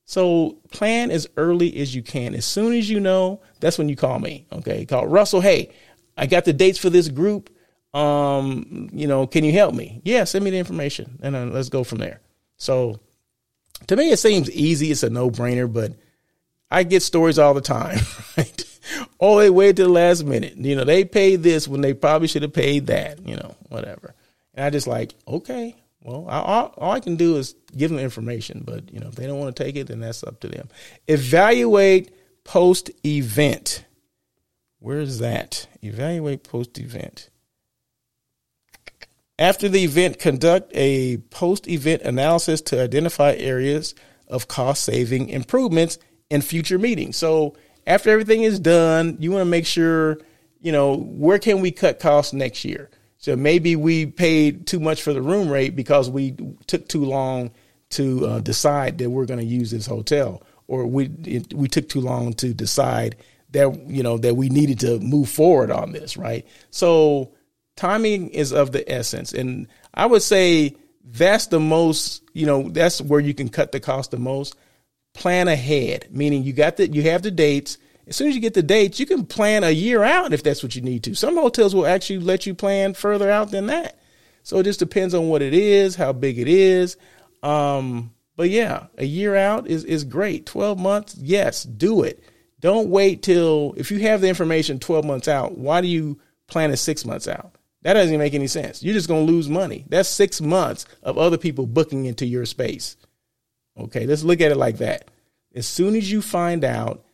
[0.04, 2.34] So plan as early as you can.
[2.34, 4.46] As soon as you know, that's when you call me.
[4.52, 5.40] Okay, call Russell.
[5.40, 5.72] Hey,
[6.16, 7.50] I got the dates for this group
[7.94, 10.02] um, you know, can you help me?
[10.04, 12.20] Yeah, send me the information and let's go from there.
[12.56, 13.00] So
[13.86, 14.90] to me, it seems easy.
[14.90, 15.92] It's a no brainer, but
[16.70, 18.00] I get stories all the time,
[18.36, 18.64] right?
[19.20, 20.56] oh, they waited to the last minute.
[20.56, 24.14] You know, they paid this when they probably should have paid that, you know, whatever.
[24.54, 28.00] And I just like, okay, well, I, all, all I can do is give them
[28.00, 30.48] information, but you know, if they don't want to take it, then that's up to
[30.48, 30.68] them.
[31.06, 32.10] Evaluate
[32.42, 33.84] post event.
[34.80, 35.66] Where's that?
[35.82, 37.30] Evaluate post event.
[39.38, 43.94] After the event, conduct a post event analysis to identify areas
[44.28, 45.98] of cost saving improvements
[46.30, 47.16] in future meetings.
[47.16, 50.18] So, after everything is done, you want to make sure,
[50.60, 52.90] you know, where can we cut costs next year?
[53.24, 57.52] So maybe we paid too much for the room rate because we took too long
[57.90, 61.88] to uh, decide that we're going to use this hotel, or we it, we took
[61.88, 63.16] too long to decide
[63.52, 66.46] that you know that we needed to move forward on this, right?
[66.70, 67.33] So
[67.76, 69.32] timing is of the essence.
[69.32, 73.80] And I would say that's the most, you know, that's where you can cut the
[73.80, 74.56] cost the most.
[75.12, 77.78] Plan ahead, meaning you got the, you have the dates.
[78.06, 80.62] As soon as you get the dates, you can plan a year out if that's
[80.62, 81.14] what you need to.
[81.14, 83.98] Some hotels will actually let you plan further out than that.
[84.42, 86.96] So it just depends on what it is, how big it is.
[87.42, 90.46] Um, but yeah, a year out is, is great.
[90.46, 92.22] 12 months, yes, do it.
[92.60, 96.70] Don't wait till, if you have the information 12 months out, why do you plan
[96.70, 97.54] it six months out?
[97.84, 98.82] That doesn't make any sense.
[98.82, 99.84] You're just going to lose money.
[99.88, 102.96] That's six months of other people booking into your space.
[103.78, 105.10] Okay, let's look at it like that.
[105.54, 107.04] As soon as you find out,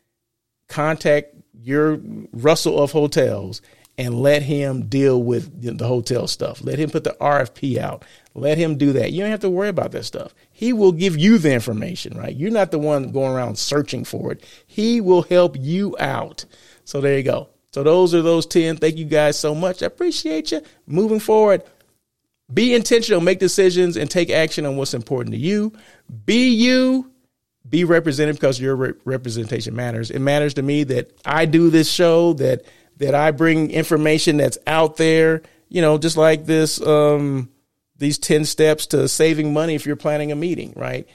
[0.69, 2.01] contact your
[2.33, 3.61] Russell of hotels
[3.99, 6.63] and let him deal with the hotel stuff.
[6.63, 8.05] Let him put the RFP out.
[8.35, 9.13] Let him do that.
[9.13, 10.35] You don't have to worry about that stuff.
[10.53, 12.35] He will give you the information, right?
[12.35, 14.45] You're not the one going around searching for it.
[14.67, 16.45] He will help you out.
[16.85, 17.49] So there you go.
[17.73, 18.79] So those are those 10.
[18.79, 19.83] Thank you guys so much.
[19.83, 20.61] I appreciate you.
[20.87, 21.63] Moving forward,
[22.53, 25.73] be intentional, make decisions, and take action on what's important to you.
[26.25, 27.11] Be you
[27.71, 30.11] be represented because your re- representation matters.
[30.11, 32.65] It matters to me that I do this show, that
[32.97, 35.43] that I bring information that's out there.
[35.69, 37.49] You know, just like this, um,
[37.97, 41.09] these ten steps to saving money if you're planning a meeting, right?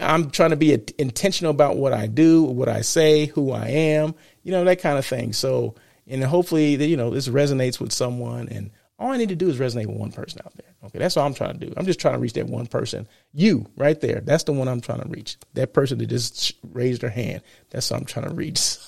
[0.00, 4.14] I'm trying to be intentional about what I do, what I say, who I am,
[4.42, 5.32] you know, that kind of thing.
[5.32, 5.74] So,
[6.10, 8.48] and hopefully, that you know, this resonates with someone.
[8.48, 10.74] And all I need to do is resonate with one person out there.
[10.84, 11.72] Okay, that's all I'm trying to do.
[11.76, 13.08] I'm just trying to reach that one person.
[13.32, 14.20] You, right there.
[14.20, 15.38] That's the one I'm trying to reach.
[15.54, 17.42] That person that just raised their hand.
[17.70, 18.60] That's what I'm trying to reach.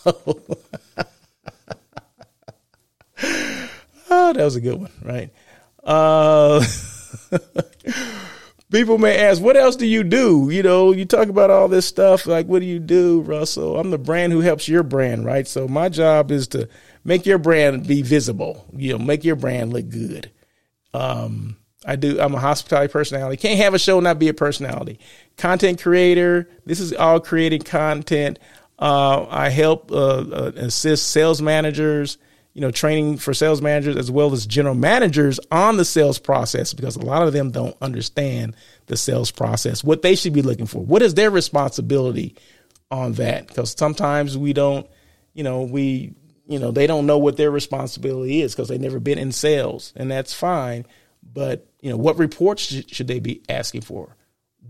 [3.25, 3.39] So,
[4.11, 5.31] oh, that was a good one, right?
[5.85, 6.65] Uh,
[8.73, 10.49] people may ask, what else do you do?
[10.51, 12.27] You know, you talk about all this stuff.
[12.27, 13.79] Like, what do you do, Russell?
[13.79, 15.47] I'm the brand who helps your brand, right?
[15.47, 16.69] So my job is to
[17.05, 18.67] make your brand be visible.
[18.77, 20.31] You know, make your brand look good.
[20.95, 22.21] Um, I do.
[22.21, 23.37] I'm a hospitality personality.
[23.37, 24.99] Can't have a show not be a personality.
[25.37, 26.49] Content creator.
[26.65, 28.39] This is all creating content.
[28.79, 32.19] Uh, I help uh, uh, assist sales managers.
[32.55, 36.75] You know, training for sales managers as well as general managers on the sales process
[36.75, 38.55] because a lot of them don't understand
[38.87, 39.83] the sales process.
[39.83, 40.85] What they should be looking for.
[40.85, 42.37] What is their responsibility
[42.91, 43.47] on that?
[43.47, 44.87] Because sometimes we don't.
[45.35, 46.15] You know, we.
[46.47, 49.93] You know, they don't know what their responsibility is because they've never been in sales,
[49.97, 50.85] and that's fine
[51.23, 54.17] but you know, what reports should they be asking for?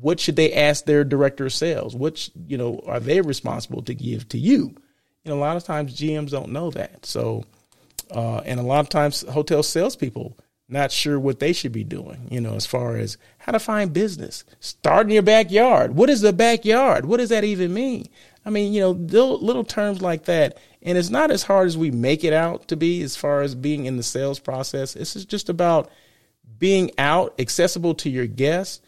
[0.01, 1.95] What should they ask their director of sales?
[1.95, 4.75] What you know are they responsible to give to you?
[5.25, 7.07] Know, a lot of times GMs don't know that.
[7.07, 7.45] So,
[8.11, 10.37] uh, and a lot of times hotel salespeople
[10.68, 12.29] not sure what they should be doing.
[12.31, 15.95] You know, as far as how to find business, start in your backyard.
[15.95, 17.05] What is the backyard?
[17.05, 18.07] What does that even mean?
[18.45, 20.59] I mean, you know, little, little terms like that.
[20.82, 23.55] And it's not as hard as we make it out to be as far as
[23.55, 24.97] being in the sales process.
[24.97, 25.90] It's just about
[26.59, 28.80] being out, accessible to your guests,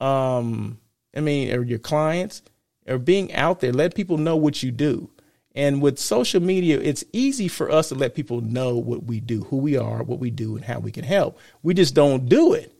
[0.00, 0.78] um,
[1.14, 2.42] I mean, or your clients,
[2.86, 5.10] or being out there, let people know what you do.
[5.54, 9.42] And with social media, it's easy for us to let people know what we do,
[9.42, 11.38] who we are, what we do, and how we can help.
[11.62, 12.72] We just don't do it.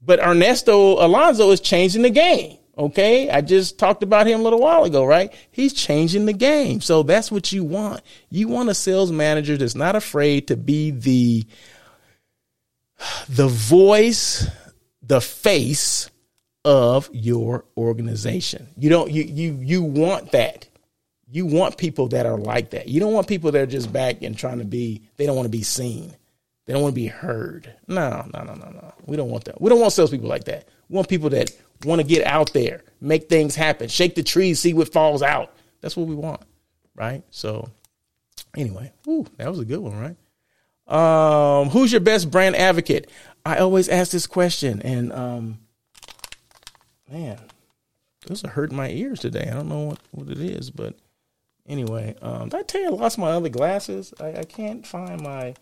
[0.00, 2.58] But Ernesto Alonso is changing the game.
[2.78, 3.30] Okay.
[3.30, 5.32] I just talked about him a little while ago, right?
[5.50, 6.80] He's changing the game.
[6.80, 8.02] So that's what you want.
[8.30, 11.44] You want a sales manager that's not afraid to be the
[13.28, 14.48] the voice,
[15.02, 16.10] the face
[16.64, 18.68] of your organization.
[18.76, 20.68] You don't you you you want that.
[21.28, 22.88] You want people that are like that.
[22.88, 25.46] You don't want people that are just back and trying to be they don't want
[25.46, 26.14] to be seen.
[26.66, 27.72] They don't want to be heard.
[27.86, 28.94] No, no, no, no, no.
[29.06, 29.60] We don't want that.
[29.60, 30.66] We don't want salespeople like that.
[30.88, 31.52] We want people that
[31.84, 35.54] want to get out there, make things happen, shake the trees, see what falls out.
[35.80, 36.42] That's what we want.
[36.94, 37.22] Right?
[37.30, 37.68] So
[38.56, 40.16] anyway, ooh, that was a good one, right?
[40.88, 43.10] Um, who's your best brand advocate?
[43.44, 45.58] I always ask this question, and um,
[47.10, 47.38] man,
[48.26, 49.48] those are hurting my ears today.
[49.50, 50.94] I don't know what, what it is, but
[51.68, 54.14] anyway, um, did I tell you I lost my other glasses?
[54.20, 55.54] I, I can't find my.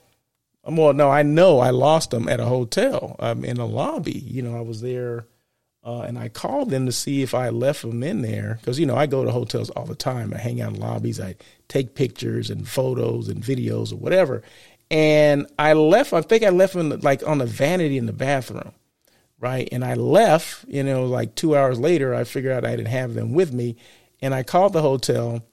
[0.66, 4.18] Well, no, I know I lost them at a hotel um, in a lobby.
[4.18, 5.26] You know, I was there.
[5.84, 8.86] Uh, and I called them to see if I left them in there because you
[8.86, 10.32] know I go to hotels all the time.
[10.32, 11.20] I hang out in lobbies.
[11.20, 11.36] I
[11.68, 14.42] take pictures and photos and videos or whatever.
[14.90, 18.72] And I left, I think I left them like on the vanity in the bathroom,
[19.40, 19.68] right?
[19.72, 23.14] And I left, you know, like two hours later, I figured out I didn't have
[23.14, 23.76] them with me.
[24.22, 25.44] And I called the hotel.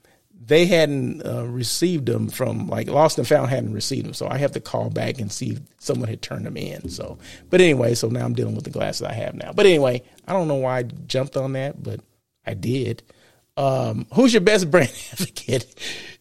[0.44, 4.14] They hadn't uh, received them from, like, Lost and Found hadn't received them.
[4.14, 6.90] So I have to call back and see if someone had turned them in.
[6.90, 7.20] So,
[7.50, 9.54] but anyway, so now I'm dealing with the glasses I have now.
[9.54, 12.00] But anyway, I don't know why I jumped on that, but
[12.46, 13.04] I did.
[13.56, 15.76] Um, who's your best brand advocate?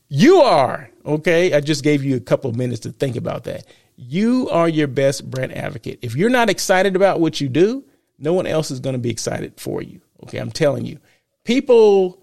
[0.09, 1.55] You are, okay?
[1.55, 3.65] I just gave you a couple of minutes to think about that.
[3.97, 6.01] You are your best brand advocate.
[6.03, 7.85] If you're not excited about what you do,
[8.19, 10.01] no one else is going to be excited for you.
[10.25, 10.99] Okay, I'm telling you.
[11.45, 12.20] People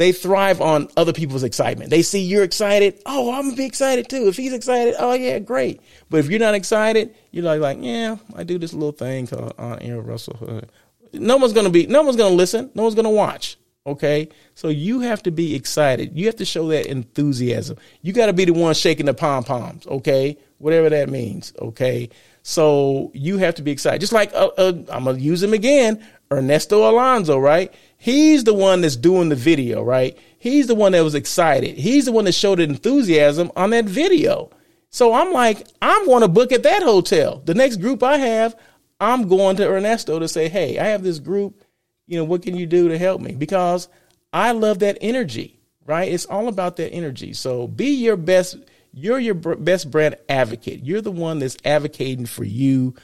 [0.00, 1.90] they thrive on other people's excitement.
[1.90, 3.02] They see you're excited.
[3.04, 4.28] Oh, I'm gonna be excited too.
[4.28, 5.82] If he's excited, oh yeah, great.
[6.08, 9.52] But if you're not excited, you're like, like, yeah, I do this little thing called
[9.58, 10.36] uh, Aaron Russell.
[10.38, 10.70] Hood.
[11.12, 12.70] No one's gonna be, no one's gonna listen.
[12.74, 13.58] No one's gonna watch.
[13.86, 14.28] Okay.
[14.54, 16.16] So you have to be excited.
[16.16, 17.76] You have to show that enthusiasm.
[18.02, 19.86] You got to be the one shaking the pom poms.
[19.86, 20.38] Okay.
[20.58, 21.54] Whatever that means.
[21.58, 22.10] Okay.
[22.42, 24.00] So you have to be excited.
[24.00, 27.72] Just like, uh, uh, I'm to use him again, Ernesto Alonso, right?
[27.96, 30.16] He's the one that's doing the video, right?
[30.38, 31.76] He's the one that was excited.
[31.76, 34.50] He's the one that showed enthusiasm on that video.
[34.90, 37.42] So I'm like, I'm going to book at that hotel.
[37.44, 38.56] The next group I have,
[39.00, 41.64] I'm going to Ernesto to say, hey, I have this group
[42.10, 43.36] you know, what can you do to help me?
[43.36, 43.88] Because
[44.32, 46.12] I love that energy, right?
[46.12, 47.32] It's all about that energy.
[47.34, 48.56] So be your best,
[48.92, 50.84] you're your best brand advocate.
[50.84, 52.96] You're the one that's advocating for you,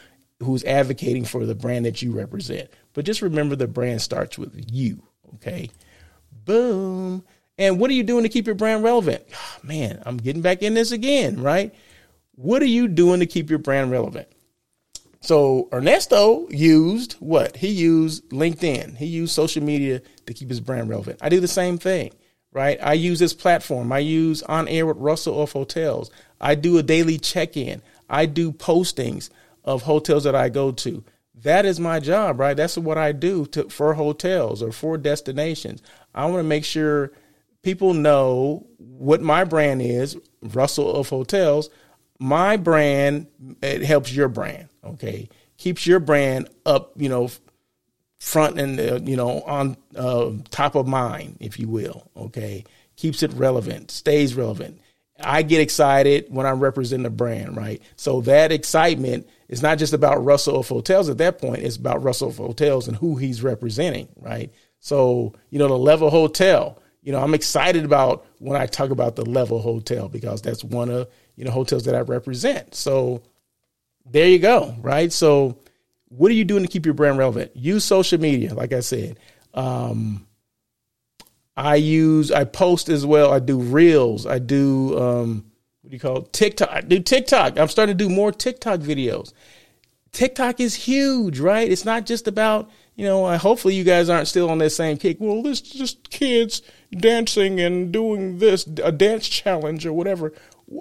[0.43, 2.69] who's advocating for the brand that you represent.
[2.97, 5.03] But just remember the brand starts with you,
[5.35, 5.69] okay?
[6.47, 7.23] Boom.
[7.59, 9.23] And what are you doing to keep your brand relevant?
[9.63, 11.75] man, I'm getting back in this again, right?
[12.37, 14.29] What are you doing to keep your brand relevant?
[15.21, 17.59] So Ernesto used what?
[17.59, 18.97] He used LinkedIn.
[18.97, 21.19] He used social media to keep his brand relevant.
[21.21, 22.15] I do the same thing,
[22.51, 22.79] right?
[22.83, 23.93] I use this platform.
[23.93, 26.11] I use on air with Russell of hotels.
[26.41, 27.83] I do a daily check-in.
[28.09, 29.29] I do postings
[29.67, 31.05] of hotels that I go to.
[31.43, 32.57] That is my job, right?
[32.57, 35.83] That's what I do to, for hotels or for destinations.
[36.15, 37.13] I want to make sure
[37.63, 41.69] people know what my brand is, Russell of Hotels.
[42.19, 43.27] My brand
[43.63, 45.29] it helps your brand, okay?
[45.59, 47.31] Keeps your brand up, you know,
[48.19, 52.65] front and uh, you know on uh, top of mind, if you will, okay?
[52.97, 54.81] Keeps it relevant, stays relevant.
[55.23, 57.81] I get excited when I'm representing a brand, right?
[57.97, 61.63] So that excitement is not just about Russell of Hotels at that point.
[61.63, 64.53] It's about Russell of Hotels and who he's representing, right?
[64.81, 69.15] So you know the level hotel you know, I'm excited about when I talk about
[69.15, 71.07] the level hotel because that's one of,
[71.37, 72.75] you know, hotels that I represent.
[72.75, 73.23] So
[74.11, 75.13] there you go, right?
[75.13, 75.61] So
[76.09, 77.55] what are you doing to keep your brand relevant?
[77.55, 79.21] Use social media, like I said.
[79.55, 80.26] Um,
[81.57, 83.33] I use, I post as well.
[83.33, 84.27] I do reels.
[84.27, 85.45] I do, um,
[85.81, 86.33] what do you call it?
[86.33, 86.69] TikTok.
[86.71, 87.59] I do TikTok.
[87.59, 89.33] I'm starting to do more TikTok videos.
[90.13, 91.71] TikTok is huge, right?
[91.71, 95.19] It's not just about, you know, hopefully you guys aren't still on that same kick.
[95.21, 100.33] Well, this just kids dancing and doing this, a dance challenge or whatever.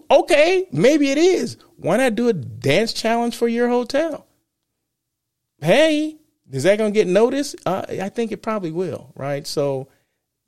[0.10, 1.58] Okay, maybe it is.
[1.78, 4.26] Why not do a dance challenge for your hotel?
[5.62, 6.18] Hey,
[6.52, 7.56] is that going to get noticed?
[7.66, 9.46] Uh, I think it probably will, right?
[9.46, 9.90] So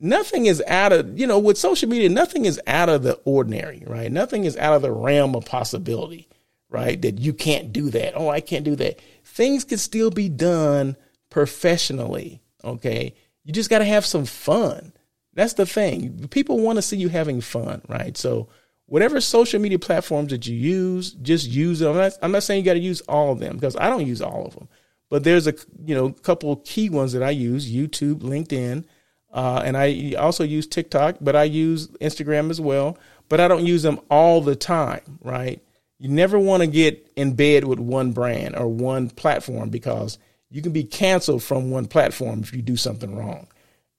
[0.00, 3.82] nothing is out of, you know, with social media, nothing is out of the ordinary,
[3.86, 4.10] right?
[4.10, 6.28] Nothing is out of the realm of possibility,
[6.68, 7.00] right?
[7.00, 8.14] That you can't do that.
[8.16, 9.00] Oh, I can't do that.
[9.24, 10.96] Things can still be done
[11.30, 12.40] professionally.
[12.64, 13.14] Okay.
[13.44, 14.92] You just got to have some fun.
[15.34, 16.28] That's the thing.
[16.28, 18.16] People want to see you having fun, right?
[18.16, 18.48] So,
[18.86, 21.92] whatever social media platforms that you use, just use them.
[21.92, 24.06] I'm not, I'm not saying you got to use all of them because I don't
[24.06, 24.68] use all of them.
[25.10, 28.84] But there's a you know couple key ones that I use: YouTube, LinkedIn,
[29.32, 31.16] uh, and I also use TikTok.
[31.20, 32.98] But I use Instagram as well.
[33.28, 35.62] But I don't use them all the time, right?
[35.98, 40.18] You never want to get in bed with one brand or one platform because
[40.50, 43.48] you can be canceled from one platform if you do something wrong.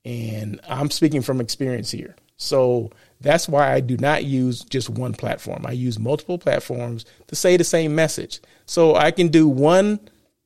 [0.06, 2.16] And I'm speaking from experience here.
[2.38, 5.66] So that's why I do not use just one platform.
[5.66, 8.40] I use multiple platforms to say the same message.
[8.66, 10.00] So I can do one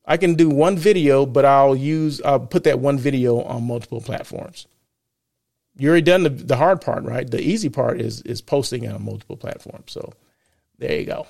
[0.06, 4.00] I can do one video, but I'll use I'll put that one video on multiple
[4.00, 4.66] platforms.
[5.76, 7.28] You already done the, the hard part, right?
[7.28, 9.92] The easy part is is posting on multiple platforms.
[9.92, 10.12] So
[10.78, 11.26] there you go.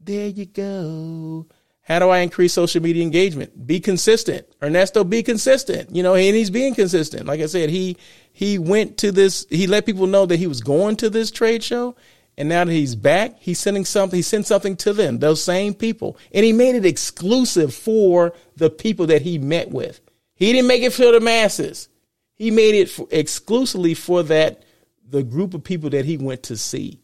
[0.00, 1.46] There you go.
[1.82, 3.66] How do I increase social media engagement?
[3.66, 4.46] Be consistent.
[4.62, 5.94] Ernesto, be consistent.
[5.94, 7.26] You know, and he's being consistent.
[7.26, 7.96] Like I said, he
[8.32, 11.62] he went to this, he let people know that he was going to this trade
[11.62, 11.94] show.
[12.36, 15.72] And now that he's back, he's sending something, he sent something to them, those same
[15.72, 16.18] people.
[16.32, 20.00] And he made it exclusive for the people that he met with.
[20.34, 21.88] He didn't make it for the masses.
[22.34, 24.64] He made it for, exclusively for that
[25.08, 27.00] the group of people that he went to see.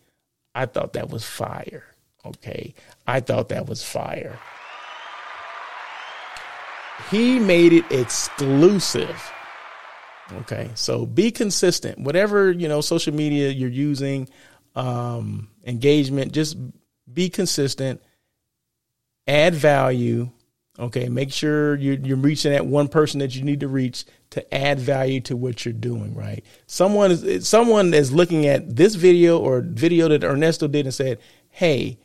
[0.54, 1.84] I thought that was fire.
[2.24, 2.74] Okay.
[3.06, 4.38] I thought that was fire.
[7.10, 9.32] He made it exclusive.
[10.32, 11.98] Okay, so be consistent.
[11.98, 14.28] Whatever you know, social media you're using,
[14.76, 16.56] um, engagement, just
[17.12, 18.00] be consistent.
[19.26, 20.30] Add value.
[20.78, 24.54] Okay, make sure you're, you're reaching that one person that you need to reach to
[24.54, 26.14] add value to what you're doing.
[26.14, 26.44] Right?
[26.66, 31.18] Someone is someone is looking at this video or video that Ernesto did and said,
[31.48, 31.98] "Hey,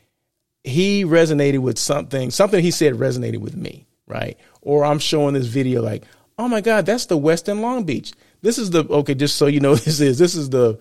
[0.64, 2.32] he resonated with something.
[2.32, 4.38] Something he said resonated with me." Right?
[4.66, 6.04] or I'm showing this video like,
[6.38, 8.12] oh my God, that's the Westin Long Beach.
[8.42, 10.78] This is the okay, just so you know this is this is the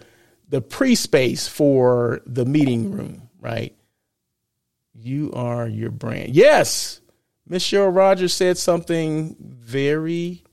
[0.48, 3.76] the pre-space for the meeting room, right?
[4.92, 6.34] You are your brand.
[6.34, 7.00] Yes.
[7.46, 10.43] Miss Cheryl Rogers said something very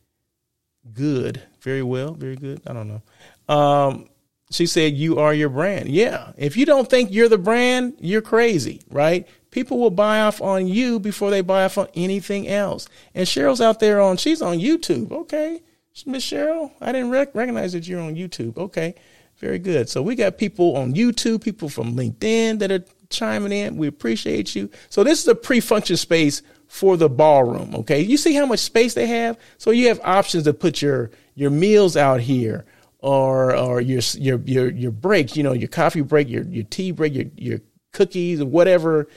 [0.94, 1.42] good.
[1.62, 2.62] Very well, very good.
[2.68, 3.54] I don't know.
[3.54, 4.10] Um,
[4.50, 5.90] she said, You are your brand.
[5.90, 6.34] Yeah.
[6.38, 9.28] If you don't think you're the brand, you're crazy, right?
[9.52, 12.88] people will buy off on you before they buy off on anything else.
[13.14, 15.12] And Cheryl's out there on, she's on YouTube.
[15.12, 15.62] Okay.
[16.06, 18.58] Miss Cheryl, I didn't rec- recognize that you're on YouTube.
[18.58, 18.96] Okay.
[19.38, 19.90] Very good.
[19.90, 23.76] So we got people on YouTube, people from LinkedIn that are chiming in.
[23.76, 24.70] We appreciate you.
[24.90, 26.42] So this is a pre-function space
[26.72, 27.76] for the ballroom.
[27.76, 28.00] Okay.
[28.00, 29.38] You see how much space they have?
[29.58, 32.64] So you have options to put your, your meals out here
[33.00, 36.92] or, or your, your, your, your breaks, you know, your coffee break, your, your tea
[36.92, 37.60] break, your, your
[37.92, 39.10] cookies or whatever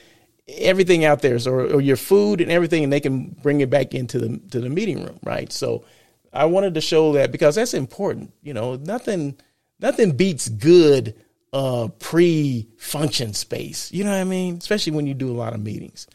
[0.49, 3.95] everything out there, so, or, your food and everything, and they can bring it back
[3.95, 5.51] into the to the meeting room, right?
[5.51, 5.85] So
[6.33, 8.35] I wanted to show that because that's important.
[8.43, 9.39] You know, nothing
[9.79, 11.15] nothing beats good
[11.55, 13.91] uh, pre-function space.
[13.91, 14.57] You know what I mean?
[14.57, 16.09] Especially when you do a lot of meetings.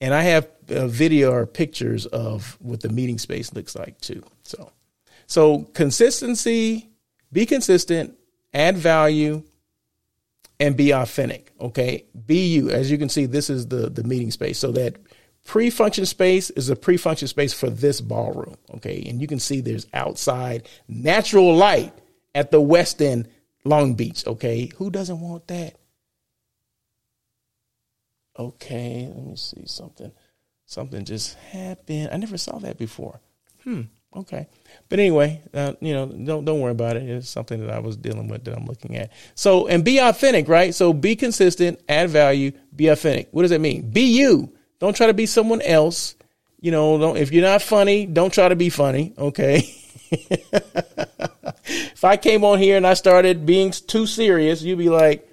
[0.00, 4.22] And I have a video or pictures of what the meeting space looks like too.
[4.44, 4.72] So,
[5.26, 6.88] so consistency,
[7.32, 8.16] be consistent,
[8.54, 9.42] add value,
[10.58, 11.52] and be authentic.
[11.60, 12.70] Okay, be you.
[12.70, 14.58] As you can see, this is the the meeting space.
[14.58, 14.96] So that
[15.46, 18.56] pre-function space is a pre-function space for this ballroom.
[18.74, 21.92] Okay, and you can see there's outside natural light
[22.34, 23.26] at the Westin
[23.64, 24.26] Long Beach.
[24.26, 25.79] Okay, who doesn't want that?
[28.40, 30.10] Okay, let me see something.
[30.64, 32.08] Something just happened.
[32.10, 33.20] I never saw that before.
[33.64, 33.82] Hmm.
[34.16, 34.48] Okay,
[34.88, 37.02] but anyway, uh, you know, don't don't worry about it.
[37.02, 39.12] It's something that I was dealing with that I'm looking at.
[39.34, 40.74] So and be authentic, right?
[40.74, 43.28] So be consistent, add value, be authentic.
[43.30, 43.90] What does that mean?
[43.90, 44.52] Be you.
[44.80, 46.16] Don't try to be someone else.
[46.60, 49.12] You know, don't if you're not funny, don't try to be funny.
[49.16, 49.58] Okay.
[50.10, 55.28] if I came on here and I started being too serious, you'd be like,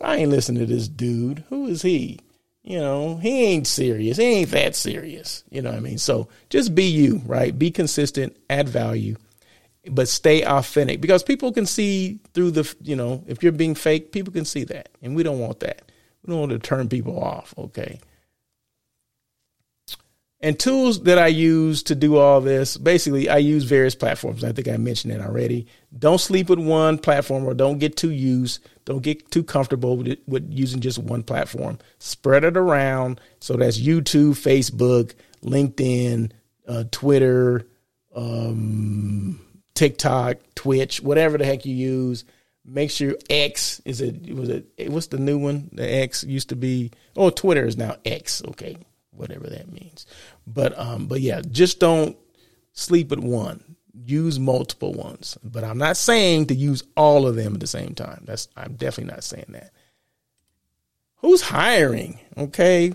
[0.00, 1.44] I ain't listening to this dude.
[1.48, 2.20] Who is he?
[2.64, 4.16] You know, he ain't serious.
[4.16, 5.44] He ain't that serious.
[5.50, 5.98] You know what I mean?
[5.98, 7.56] So just be you, right?
[7.56, 9.16] Be consistent, add value,
[9.90, 14.12] but stay authentic because people can see through the, you know, if you're being fake,
[14.12, 14.88] people can see that.
[15.02, 15.92] And we don't want that.
[16.24, 18.00] We don't want to turn people off, okay?
[20.44, 24.44] And tools that I use to do all this, basically, I use various platforms.
[24.44, 25.66] I think I mentioned it already.
[25.98, 28.62] Don't sleep with one platform or don't get too used.
[28.84, 31.78] Don't get too comfortable with, it, with using just one platform.
[31.98, 33.22] Spread it around.
[33.40, 36.32] So that's YouTube, Facebook, LinkedIn,
[36.68, 37.66] uh, Twitter,
[38.14, 39.40] um,
[39.74, 42.26] TikTok, Twitch, whatever the heck you use.
[42.66, 45.70] Make sure X is it was it what's the new one?
[45.72, 48.42] The X used to be oh Twitter is now X.
[48.48, 48.76] Okay,
[49.16, 50.06] whatever that means.
[50.46, 52.16] But um, but yeah, just don't
[52.72, 53.76] sleep with one.
[53.92, 55.38] Use multiple ones.
[55.42, 58.24] But I'm not saying to use all of them at the same time.
[58.26, 59.70] That's I'm definitely not saying that.
[61.16, 62.20] Who's hiring?
[62.36, 62.92] Okay.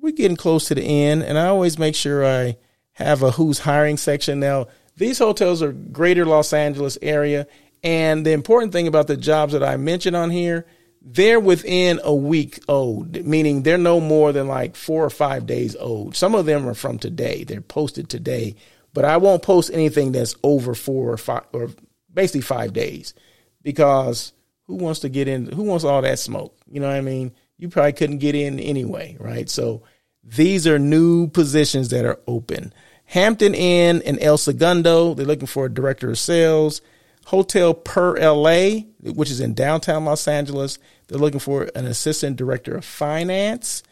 [0.00, 2.56] We're getting close to the end, and I always make sure I
[2.92, 4.40] have a who's hiring section.
[4.40, 7.46] Now, these hotels are greater Los Angeles area.
[7.82, 10.66] And the important thing about the jobs that I mentioned on here
[11.02, 15.74] they're within a week old, meaning they're no more than like four or five days
[15.76, 16.14] old.
[16.14, 17.44] Some of them are from today.
[17.44, 18.54] They're posted today,
[18.92, 21.70] but I won't post anything that's over four or five or
[22.12, 23.14] basically five days
[23.62, 24.32] because
[24.66, 25.50] who wants to get in?
[25.52, 26.56] Who wants all that smoke?
[26.70, 27.32] You know what I mean?
[27.56, 29.48] You probably couldn't get in anyway, right?
[29.48, 29.82] So
[30.22, 32.72] these are new positions that are open.
[33.04, 36.80] Hampton Inn and El Segundo, they're looking for a director of sales.
[37.26, 40.78] Hotel Per LA, which is in downtown Los Angeles.
[41.06, 43.82] They're looking for an assistant director of finance.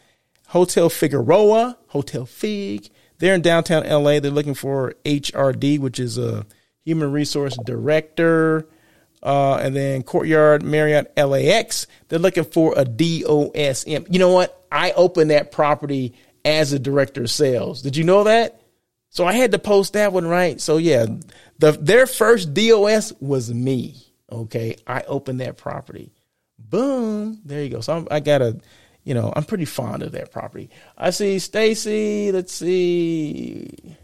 [0.47, 2.89] Hotel Figueroa, Hotel Fig.
[3.19, 4.19] They're in downtown LA.
[4.19, 6.45] They're looking for HRD, which is a
[6.83, 8.67] human resource director.
[9.21, 14.07] Uh, and then Courtyard Marriott LAX, they're looking for a DOSM.
[14.09, 14.65] You know what?
[14.71, 16.13] I opened that property
[16.45, 17.81] as a director of sales.
[17.81, 18.61] Did you know that?
[19.09, 20.61] So I had to post that one, right?
[20.61, 21.05] So yeah,
[21.59, 23.95] the their first DOS was me.
[24.31, 26.11] Okay, I opened that property.
[26.57, 27.81] Boom, there you go.
[27.81, 28.59] So I'm, I got a,
[29.03, 30.69] you know, I'm pretty fond of that property.
[30.97, 32.31] I see Stacy.
[32.31, 33.97] Let's see.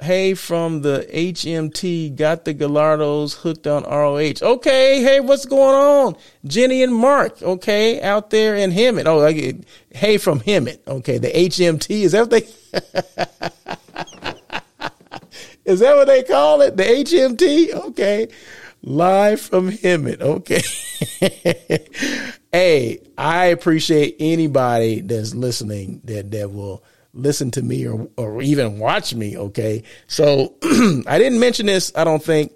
[0.00, 4.42] Hey, from the HMT, got the Gallardos hooked on ROH.
[4.42, 6.16] Okay, hey, what's going on?
[6.44, 9.06] Jenny and Mark, okay, out there in Hemet.
[9.06, 10.80] Oh, like, hey, from Hemet.
[10.88, 13.50] Okay, the HMT, is that what they.
[15.72, 16.76] is that what they call it?
[16.76, 17.74] The HMT?
[17.88, 18.28] Okay.
[18.82, 20.20] Live from Hemet.
[20.20, 20.62] Okay.
[22.52, 28.78] hey, I appreciate anybody that's listening that, that will listen to me or, or even
[28.78, 29.36] watch me.
[29.36, 29.84] Okay.
[30.06, 30.56] So
[31.06, 32.52] I didn't mention this, I don't think,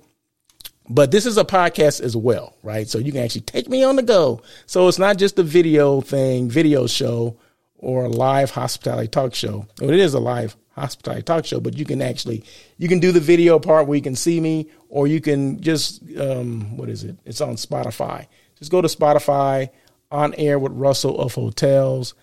[0.88, 2.88] but this is a podcast as well, right?
[2.88, 4.42] So you can actually take me on the go.
[4.66, 7.38] So it's not just a video thing, video show
[7.78, 9.66] or a live hospitality talk show.
[9.80, 12.44] Well, it is a live hospitality talk show, but you can actually,
[12.78, 16.02] you can do the video part where you can see me or you can just,
[16.18, 17.16] um, what is it?
[17.24, 18.26] It's on Spotify.
[18.58, 19.70] Just go to Spotify
[20.10, 22.14] on air with Russell of Hotels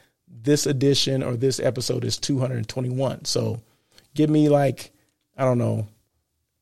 [0.43, 3.25] this edition or this episode is 221.
[3.25, 3.61] So
[4.13, 4.91] give me like,
[5.37, 5.87] I don't know,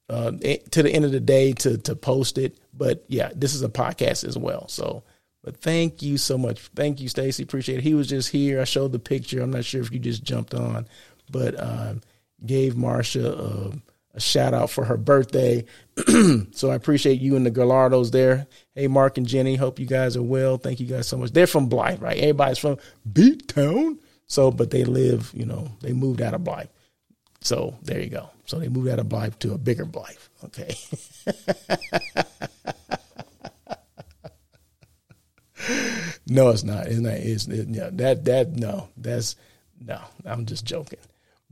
[0.09, 2.57] uh, to the end of the day to, to post it.
[2.73, 4.67] But yeah, this is a podcast as well.
[4.67, 5.03] So,
[5.43, 6.59] but thank you so much.
[6.75, 7.43] Thank you, Stacy.
[7.43, 7.83] Appreciate it.
[7.83, 8.61] He was just here.
[8.61, 9.41] I showed the picture.
[9.41, 10.87] I'm not sure if you just jumped on,
[11.31, 12.01] but um,
[12.45, 13.81] gave Marsha a,
[14.13, 15.65] a shout out for her birthday.
[16.51, 18.45] so I appreciate you and the Gallardos there.
[18.75, 20.57] Hey, Mark and Jenny, hope you guys are well.
[20.57, 21.31] Thank you guys so much.
[21.31, 22.17] They're from Blythe, right?
[22.17, 22.77] Everybody's from
[23.11, 23.99] Beat Town.
[24.27, 26.69] So, but they live, you know, they moved out of Blythe.
[27.41, 28.29] So there you go.
[28.45, 30.15] So they moved out of Blythe to a bigger Blythe.
[30.45, 30.75] Okay.
[36.27, 36.87] no, it's not.
[36.87, 37.13] It's not.
[37.13, 38.89] It's it, yeah, that that no.
[38.97, 39.35] That's
[39.79, 40.01] no.
[40.25, 40.99] I'm just joking.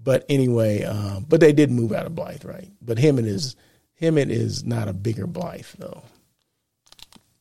[0.01, 2.69] But anyway, um, but they did move out of Blythe, right?
[2.81, 3.55] But Hemet is
[4.01, 6.03] Hemet is not a bigger Blythe though.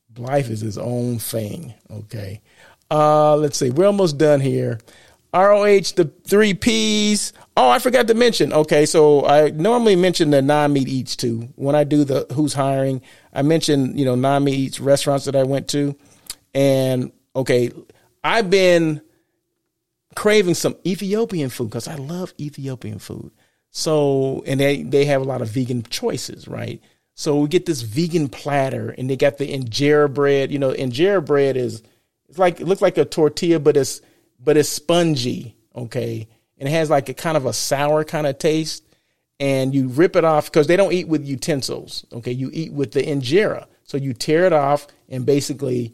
[0.09, 1.73] Blythe is his own thing.
[1.89, 2.41] Okay.
[2.91, 3.69] Uh, let's see.
[3.69, 4.79] We're almost done here.
[5.33, 7.33] ROH, the three P's.
[7.55, 8.51] Oh, I forgot to mention.
[8.51, 11.49] Okay, so I normally mention the non-meat eats too.
[11.55, 13.01] When I do the who's hiring,
[13.31, 15.95] I mention, you know, non-meat eats restaurants that I went to.
[16.53, 17.71] And okay,
[18.23, 19.01] I've been
[20.15, 23.31] craving some Ethiopian food because I love Ethiopian food.
[23.71, 26.81] So, and they, they have a lot of vegan choices, right?
[27.13, 30.51] So we get this vegan platter and they got the injera bread.
[30.51, 31.83] You know, injera bread is,
[32.27, 34.01] it's like, it looks like a tortilla, but it's,
[34.39, 36.27] but it's spongy, okay?
[36.57, 38.85] And it has like a kind of a sour kind of taste.
[39.39, 42.31] And you rip it off because they don't eat with utensils, okay?
[42.31, 43.67] You eat with the injera.
[43.83, 45.93] So you tear it off and basically,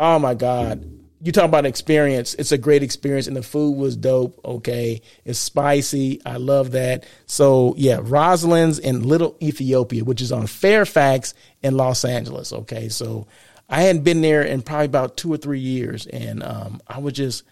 [0.00, 0.88] oh my God,
[1.20, 2.34] you talk about experience.
[2.34, 4.40] It's a great experience, and the food was dope.
[4.44, 6.20] Okay, it's spicy.
[6.26, 7.04] I love that.
[7.26, 12.52] So yeah, Rosalind's in Little Ethiopia, which is on Fairfax in Los Angeles.
[12.52, 13.26] Okay, so
[13.68, 17.12] I hadn't been there in probably about two or three years, and um, I was
[17.12, 17.44] just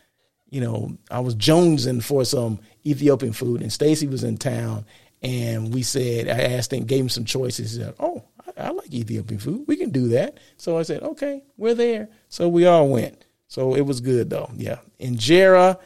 [0.50, 4.84] you know, I was jonesing for some Ethiopian food, and Stacy was in town,
[5.22, 7.72] and we said, I asked him, gave him some choices.
[7.72, 8.24] He said, "Oh,
[8.60, 9.64] I, like Ethiopian food.
[9.66, 13.24] We can do that." So I said, "Okay, we're there." So we all went.
[13.48, 14.50] So it was good though.
[14.56, 15.78] Yeah, Injera,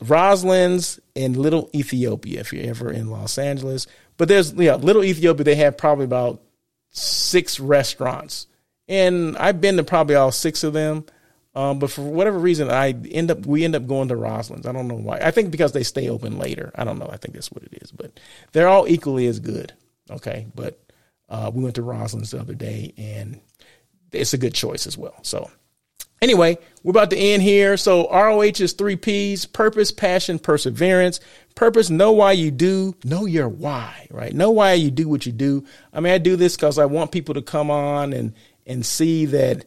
[0.00, 2.40] Rosalind's, and Little Ethiopia.
[2.40, 5.44] If you're ever in Los Angeles, but there's yeah, Little Ethiopia.
[5.44, 6.40] They have probably about
[6.90, 8.46] six restaurants,
[8.88, 11.04] and I've been to probably all six of them.
[11.54, 14.66] Um, but for whatever reason, I end up we end up going to Rosalind's.
[14.66, 15.18] I don't know why.
[15.18, 16.70] I think because they stay open later.
[16.76, 17.10] I don't know.
[17.12, 17.90] I think that's what it is.
[17.90, 18.20] But
[18.52, 19.72] they're all equally as good.
[20.10, 20.78] Okay, but
[21.30, 23.40] uh, we went to Rosalind's the other day, and
[24.12, 25.18] it's a good choice as well.
[25.22, 25.50] So
[26.20, 27.76] anyway, we're about to end here.
[27.76, 31.20] So ROH is three P's: purpose, passion, perseverance.
[31.54, 34.08] Purpose: know why you do, know your why.
[34.10, 34.34] Right?
[34.34, 35.64] Know why you do what you do.
[35.92, 38.34] I mean, I do this because I want people to come on and
[38.66, 39.64] and see that.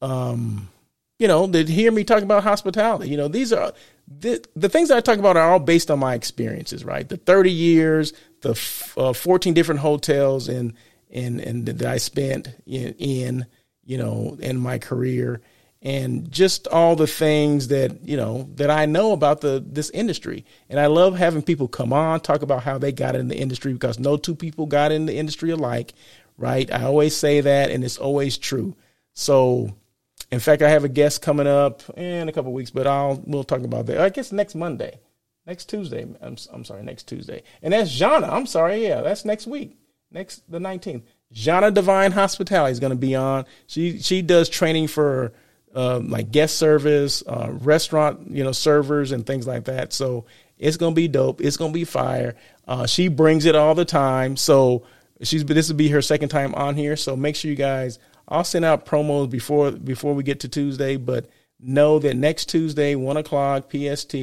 [0.00, 0.70] Um,
[1.18, 3.10] you know, to hear me talk about hospitality.
[3.10, 3.74] You know, these are
[4.08, 7.06] the, the things that I talk about are all based on my experiences, right?
[7.06, 8.58] The 30 years, the
[8.96, 10.72] uh, 14 different hotels and
[11.12, 13.46] and and that I spent in, in,
[13.84, 15.40] you know, in my career
[15.82, 20.44] and just all the things that, you know, that I know about the this industry.
[20.68, 23.72] And I love having people come on talk about how they got in the industry
[23.72, 25.94] because no two people got in the industry alike,
[26.36, 26.70] right?
[26.72, 28.76] I always say that and it's always true.
[29.14, 29.74] So
[30.30, 33.44] in fact, I have a guest coming up in a couple weeks, but I'll we'll
[33.44, 33.98] talk about that.
[33.98, 35.00] I guess next Monday,
[35.46, 36.06] next Tuesday.
[36.20, 38.28] I'm I'm sorry, next Tuesday, and that's Jana.
[38.28, 39.76] I'm sorry, yeah, that's next week,
[40.10, 41.02] next the 19th.
[41.32, 43.44] Jana Divine Hospitality is going to be on.
[43.66, 45.32] She she does training for
[45.74, 49.92] um, like guest service, uh, restaurant, you know, servers and things like that.
[49.92, 50.24] So
[50.58, 51.40] it's going to be dope.
[51.40, 52.34] It's going to be fire.
[52.66, 54.36] Uh, she brings it all the time.
[54.36, 54.84] So
[55.22, 56.96] she's this will be her second time on here.
[56.96, 57.98] So make sure you guys
[58.30, 62.94] I'll send out promos before before we get to Tuesday, but know that next Tuesday,
[62.94, 64.14] one o'clock PST,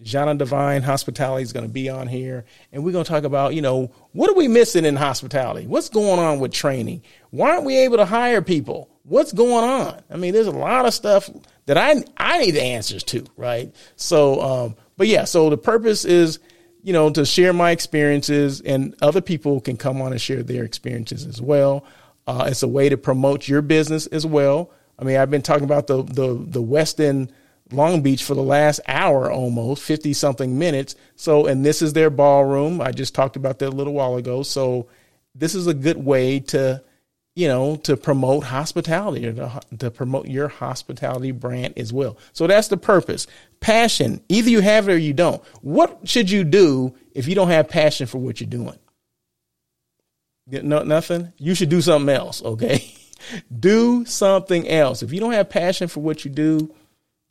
[0.00, 3.54] Jana Divine Hospitality is going to be on here, and we're going to talk about
[3.54, 5.66] you know what are we missing in hospitality?
[5.66, 7.02] What's going on with training?
[7.30, 8.90] Why aren't we able to hire people?
[9.02, 10.00] What's going on?
[10.10, 11.28] I mean, there's a lot of stuff
[11.66, 13.74] that I I need the answers to, right?
[13.96, 16.38] So, um, but yeah, so the purpose is
[16.82, 20.62] you know to share my experiences, and other people can come on and share their
[20.62, 21.84] experiences as well.
[22.28, 24.70] Uh, it's a way to promote your business as well.
[24.96, 27.30] I mean, I've been talking about the the the Westin
[27.70, 30.94] Long Beach for the last hour almost, 50 something minutes.
[31.16, 32.80] So, and this is their ballroom.
[32.80, 34.42] I just talked about that a little while ago.
[34.42, 34.88] So,
[35.34, 36.82] this is a good way to,
[37.36, 42.16] you know, to promote hospitality or to, to promote your hospitality brand as well.
[42.32, 43.26] So, that's the purpose.
[43.60, 44.22] Passion.
[44.28, 45.42] Either you have it or you don't.
[45.60, 48.78] What should you do if you don't have passion for what you're doing?
[50.50, 51.32] No, nothing.
[51.36, 52.42] You should do something else.
[52.42, 52.90] Okay,
[53.60, 55.02] do something else.
[55.02, 56.74] If you don't have passion for what you do,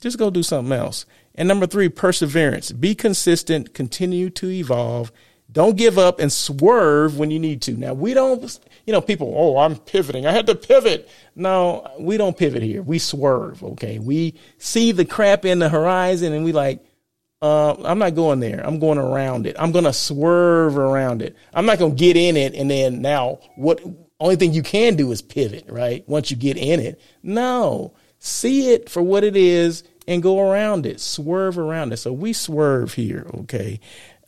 [0.01, 1.05] just go do something else.
[1.35, 2.71] And number three, perseverance.
[2.71, 3.73] Be consistent.
[3.73, 5.11] Continue to evolve.
[5.51, 7.73] Don't give up and swerve when you need to.
[7.73, 8.59] Now we don't.
[8.85, 9.33] You know, people.
[9.35, 10.25] Oh, I'm pivoting.
[10.25, 11.09] I had to pivot.
[11.35, 12.81] No, we don't pivot here.
[12.81, 13.63] We swerve.
[13.63, 16.83] Okay, we see the crap in the horizon and we like
[17.41, 18.65] uh, I'm not going there.
[18.65, 19.55] I'm going around it.
[19.59, 21.35] I'm going to swerve around it.
[21.53, 23.79] I'm not going to get in it and then now what
[24.19, 26.07] only thing you can do is pivot, right?
[26.09, 26.99] Once you get in it.
[27.21, 27.93] No,
[28.27, 31.97] see it for what it is and go around it, swerve around it.
[31.97, 33.79] So we swerve here, okay?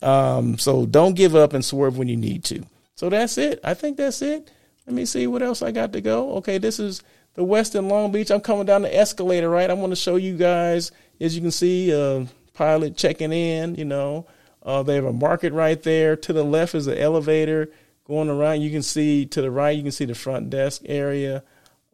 [0.02, 2.64] Um, so don't give up and swerve when you need to.
[2.96, 3.60] So that's it.
[3.64, 4.52] I think that's it.
[4.86, 6.34] Let me see what else I got to go.
[6.38, 7.04] Okay, this is
[7.36, 8.32] the Westin Long Beach.
[8.32, 9.70] I'm coming down the escalator, right?
[9.70, 10.92] I want to show you guys,
[11.22, 14.26] as you can see, uh, pilot checking in, you know.
[14.64, 16.16] Uh, they have a market right there.
[16.16, 17.70] To the left is the elevator
[18.06, 18.62] going around.
[18.62, 21.44] You can see to the right, you can see the front desk area.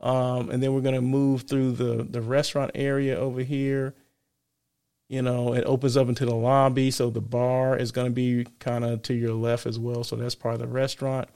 [0.05, 3.95] Um, and then we're going to move through the, the restaurant area over here.
[5.09, 6.91] You know, it opens up into the lobby.
[6.91, 10.03] So the bar is going to be kind of to your left as well.
[10.03, 11.27] So that's part of the restaurant.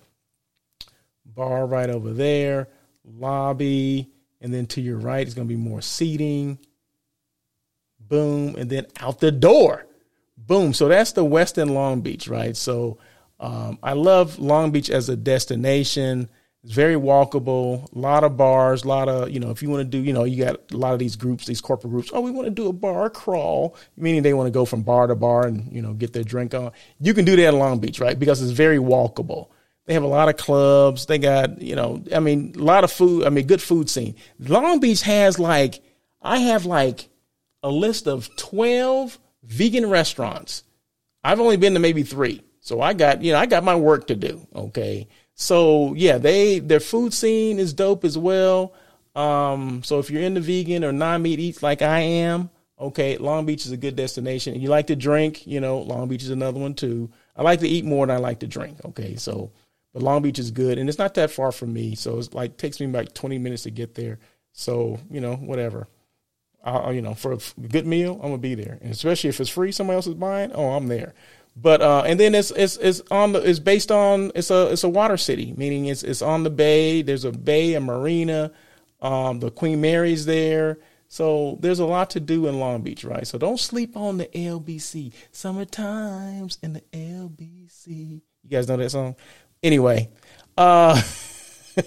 [1.26, 2.70] Bar right over there,
[3.04, 4.12] lobby.
[4.40, 6.60] And then to your right is going to be more seating.
[8.00, 8.56] Boom.
[8.56, 9.88] And then out the door.
[10.38, 10.76] Boom.
[10.76, 12.56] So that's the West Westin Long Beach, right?
[12.56, 13.00] So
[13.40, 16.30] um, I love Long Beach as a destination.
[16.64, 19.80] It's very walkable, a lot of bars, a lot of, you know, if you want
[19.80, 22.20] to do, you know, you got a lot of these groups, these corporate groups, oh,
[22.20, 25.16] we want to do a bar crawl, meaning they want to go from bar to
[25.16, 26.72] bar and, you know, get their drink on.
[27.00, 28.20] You can do that in Long Beach, right?
[28.20, 29.48] Because it's very walkable.
[29.86, 31.06] They have a lot of clubs.
[31.06, 33.26] They got, you know, I mean, a lot of food.
[33.26, 34.16] I mean, good food scene.
[34.38, 35.82] Long Beach has like,
[36.22, 37.08] I have like
[37.64, 40.64] a list of 12 vegan restaurants.
[41.24, 42.44] I've only been to maybe three.
[42.60, 44.46] So I got, you know, I got my work to do.
[44.54, 45.08] Okay.
[45.42, 48.74] So yeah, they their food scene is dope as well.
[49.16, 53.66] Um, so if you're into vegan or non-meat eats like I am, okay, Long Beach
[53.66, 54.54] is a good destination.
[54.54, 57.10] And you like to drink, you know, Long Beach is another one too.
[57.38, 58.84] I like to eat more than I like to drink.
[58.84, 59.50] Okay, so
[59.94, 61.96] but Long Beach is good, and it's not that far from me.
[61.96, 64.20] So it's like takes me like 20 minutes to get there.
[64.52, 65.88] So you know, whatever.
[66.62, 69.50] I, you know, for a good meal, I'm gonna be there, and especially if it's
[69.50, 70.52] free, somebody else is buying.
[70.52, 71.14] Oh, I'm there.
[71.62, 74.84] But uh, and then it's it's it's on the it's based on it's a it's
[74.84, 77.02] a water city, meaning it's it's on the bay.
[77.02, 78.52] There's a bay, a marina.
[79.02, 80.78] Um, the Queen Mary's there.
[81.08, 83.26] So there's a lot to do in Long Beach, right?
[83.26, 85.12] So don't sleep on the LBC.
[85.32, 88.22] Summer times in the LBC.
[88.44, 89.16] You guys know that song?
[89.64, 90.10] Anyway,
[90.56, 91.02] uh,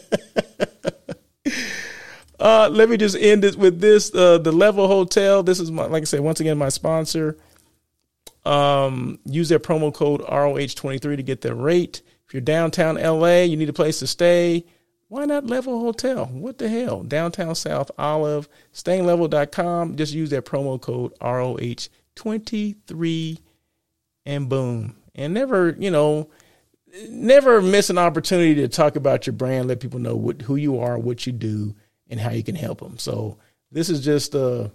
[2.41, 4.13] uh, let me just end it with this.
[4.13, 5.43] Uh, the Level Hotel.
[5.43, 7.37] This is my, like I said, once again, my sponsor.
[8.45, 12.03] Um, use their promo code ROH23 to get their rate.
[12.27, 14.65] If you're downtown LA, you need a place to stay.
[15.09, 16.27] Why not Level Hotel?
[16.27, 17.03] What the hell?
[17.03, 19.97] Downtown South Olive, stayinglevel.com.
[19.97, 23.39] Just use their promo code ROH23
[24.25, 24.97] and boom.
[25.15, 26.31] And never, you know,
[27.11, 30.81] never miss an opportunity to talk about your brand, let people know what, who you
[30.81, 31.75] are, what you do,
[32.09, 32.97] and how you can help them.
[32.99, 33.37] So
[33.71, 34.73] this is just a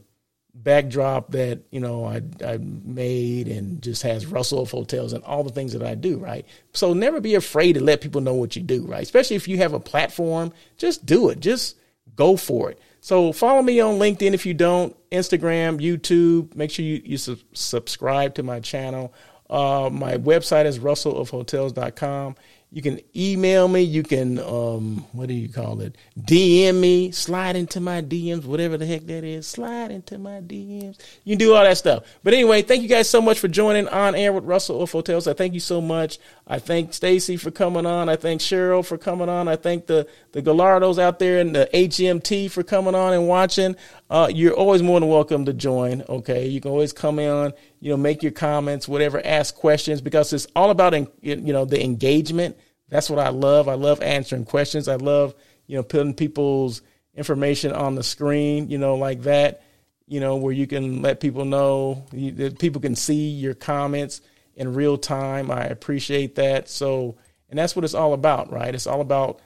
[0.64, 5.43] backdrop that you know I I made and just has Russell of Hotels and all
[5.43, 6.45] the things that I do, right?
[6.74, 9.03] So never be afraid to let people know what you do, right?
[9.03, 11.39] Especially if you have a platform, just do it.
[11.39, 11.78] Just
[12.16, 12.80] go for it.
[12.99, 16.55] So follow me on LinkedIn if you don't, Instagram, YouTube.
[16.55, 19.14] Make sure you, you su- subscribe to my channel.
[19.49, 22.36] Uh, my website is russellofhotels.com.
[22.70, 23.82] You can email me.
[23.82, 25.95] You can, um, what do you call it?
[26.20, 29.47] DM me, slide into my DMs, whatever the heck that is.
[29.47, 30.97] Slide into my DMs.
[31.24, 32.03] You can do all that stuff.
[32.26, 35.28] But anyway, thank you guys so much for joining on air with Russell of Hotels.
[35.30, 36.20] I thank you so much.
[36.45, 38.09] I thank Stacy for coming on.
[38.09, 39.47] I thank Cheryl for coming on.
[39.47, 43.78] I thank the, the Gallardos out there and the HMT for coming on and watching.
[44.09, 46.03] Uh, you're always more than welcome to join.
[46.09, 46.47] Okay.
[46.47, 50.47] You can always come on, you know, make your comments, whatever, ask questions because it's
[50.53, 52.57] all about, you know, the engagement
[52.90, 53.68] that's what I love.
[53.68, 54.88] I love answering questions.
[54.88, 55.36] I love,
[55.66, 56.82] you know, putting people's
[57.16, 59.64] information on the screen, you know, like that,
[60.08, 64.22] you know, where you can let people know, you, that people can see your comments
[64.56, 65.52] in real time.
[65.52, 66.70] I appreciate that.
[66.70, 67.18] So,
[67.50, 68.74] and that's what it's all about, right?
[68.74, 69.42] It's all about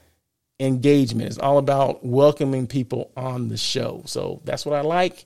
[0.59, 1.27] engagement.
[1.27, 4.03] It's all about welcoming people on the show.
[4.05, 5.25] So that's what I like.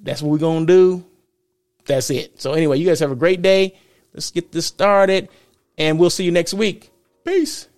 [0.00, 1.04] That's what we're going to do.
[1.86, 2.40] That's it.
[2.40, 3.76] So, anyway, you guys have a great day.
[4.14, 5.28] Let's get this started,
[5.78, 6.91] and we'll see you next week.
[7.24, 7.68] Peace.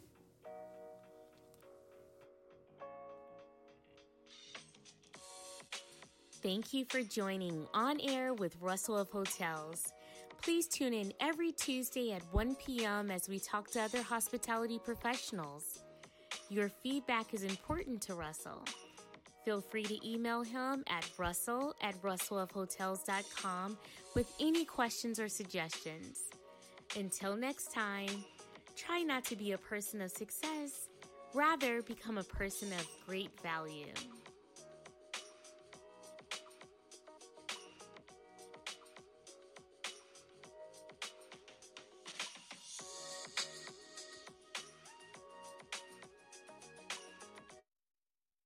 [6.43, 9.93] Thank you for joining On Air with Russell of Hotels.
[10.43, 13.11] Please tune in every Tuesday at 1 p.m.
[13.11, 15.81] as we talk to other hospitality professionals.
[16.51, 18.63] Your feedback is important to Russell.
[19.45, 23.79] Feel free to email him at russell at russellofhotels.com
[24.15, 26.21] with any questions or suggestions.
[26.97, 28.25] Until next time,
[28.77, 30.89] Try not to be a person of success,
[31.33, 33.93] rather, become a person of great value.